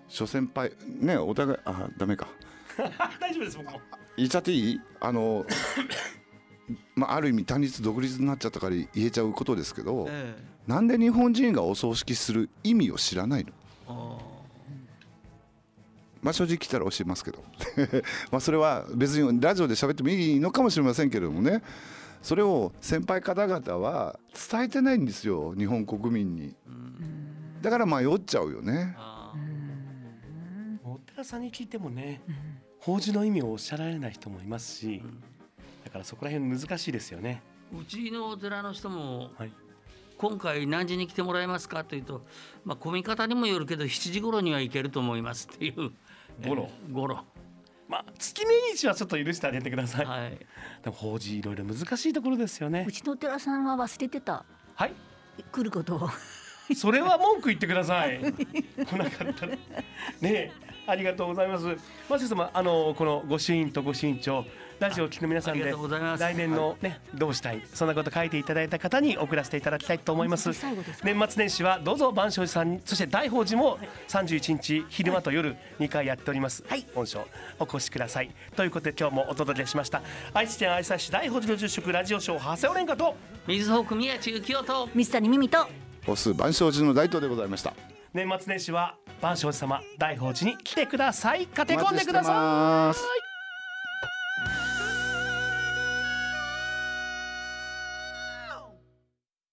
[0.08, 2.26] 諸先輩ねお互いあダメか。
[3.20, 3.80] 大丈夫です僕も。
[4.16, 4.80] 言っちゃっていい？
[4.98, 5.46] あの
[6.94, 10.36] まあある意味単立独立になっちゃったから言えちゃうことですけど、え
[10.66, 13.52] なんで日本人がお葬式する意味を知らないの？
[13.88, 14.18] あ
[16.22, 17.44] まあ正直来たら教えますけど。
[18.32, 21.62] まあそれは別にラジオで喋ってもいいのかもしれませんけれどもね。
[22.22, 24.18] それを先輩方々は
[24.50, 26.56] 伝えてないんですよ日本国民に。
[27.62, 28.96] だから迷っちゃうよね。
[28.98, 29.32] あ
[30.82, 32.20] お寺さんに聞いてもね
[32.80, 35.02] 法事の意味をおっしゃられない人もいますし
[35.86, 37.40] だからそこら辺難しいですよね。
[37.72, 39.52] うちのお寺の人もはい。
[40.18, 42.24] 今回何時に来てもらえますかというと、
[42.64, 45.92] まあ、混み方にもよるけど7時頃には行けると思いますっていう
[46.42, 47.20] 頃えー頃
[47.86, 50.30] まあ月命日はちょっと許してあげてください、はい。
[50.82, 52.84] でも法事いろいろ難しいところですよね。
[52.88, 54.44] うちのお寺さんは忘れてた。
[54.74, 54.92] はい。
[55.52, 56.10] 来ることを。
[56.74, 58.18] それは文句言ってください。
[58.20, 59.52] 来なかったら。
[59.52, 59.58] ね
[60.22, 60.52] え
[60.86, 61.64] ありがとうございます。
[62.08, 64.44] マシュ様あのこのご朱印とご朱印帳
[64.78, 65.74] ラジオを聞く皆さんで
[66.18, 70.50] 来年のねどうしたいそんなこと書いていただいた方に送らせていただきたいと思います
[71.02, 76.86] 年末年始はどうぞ万象寺さんにそして大宝寺も31日昼間と夜2回やっております、はい。
[76.94, 77.26] 本書
[77.58, 78.30] お越しください。
[78.54, 80.02] ということで今日もお届けしました。
[80.32, 83.16] 愛知県愛西市大宝寺の住職ラジオショー長谷尾廉香と
[83.46, 85.66] 水穂組宮地幸男と水谷美美と
[86.06, 87.74] お数万象寺の大東でございました。
[88.12, 91.46] 年末年始は万象寺様大宝寺に来てください。
[91.46, 93.25] 駆け込んでください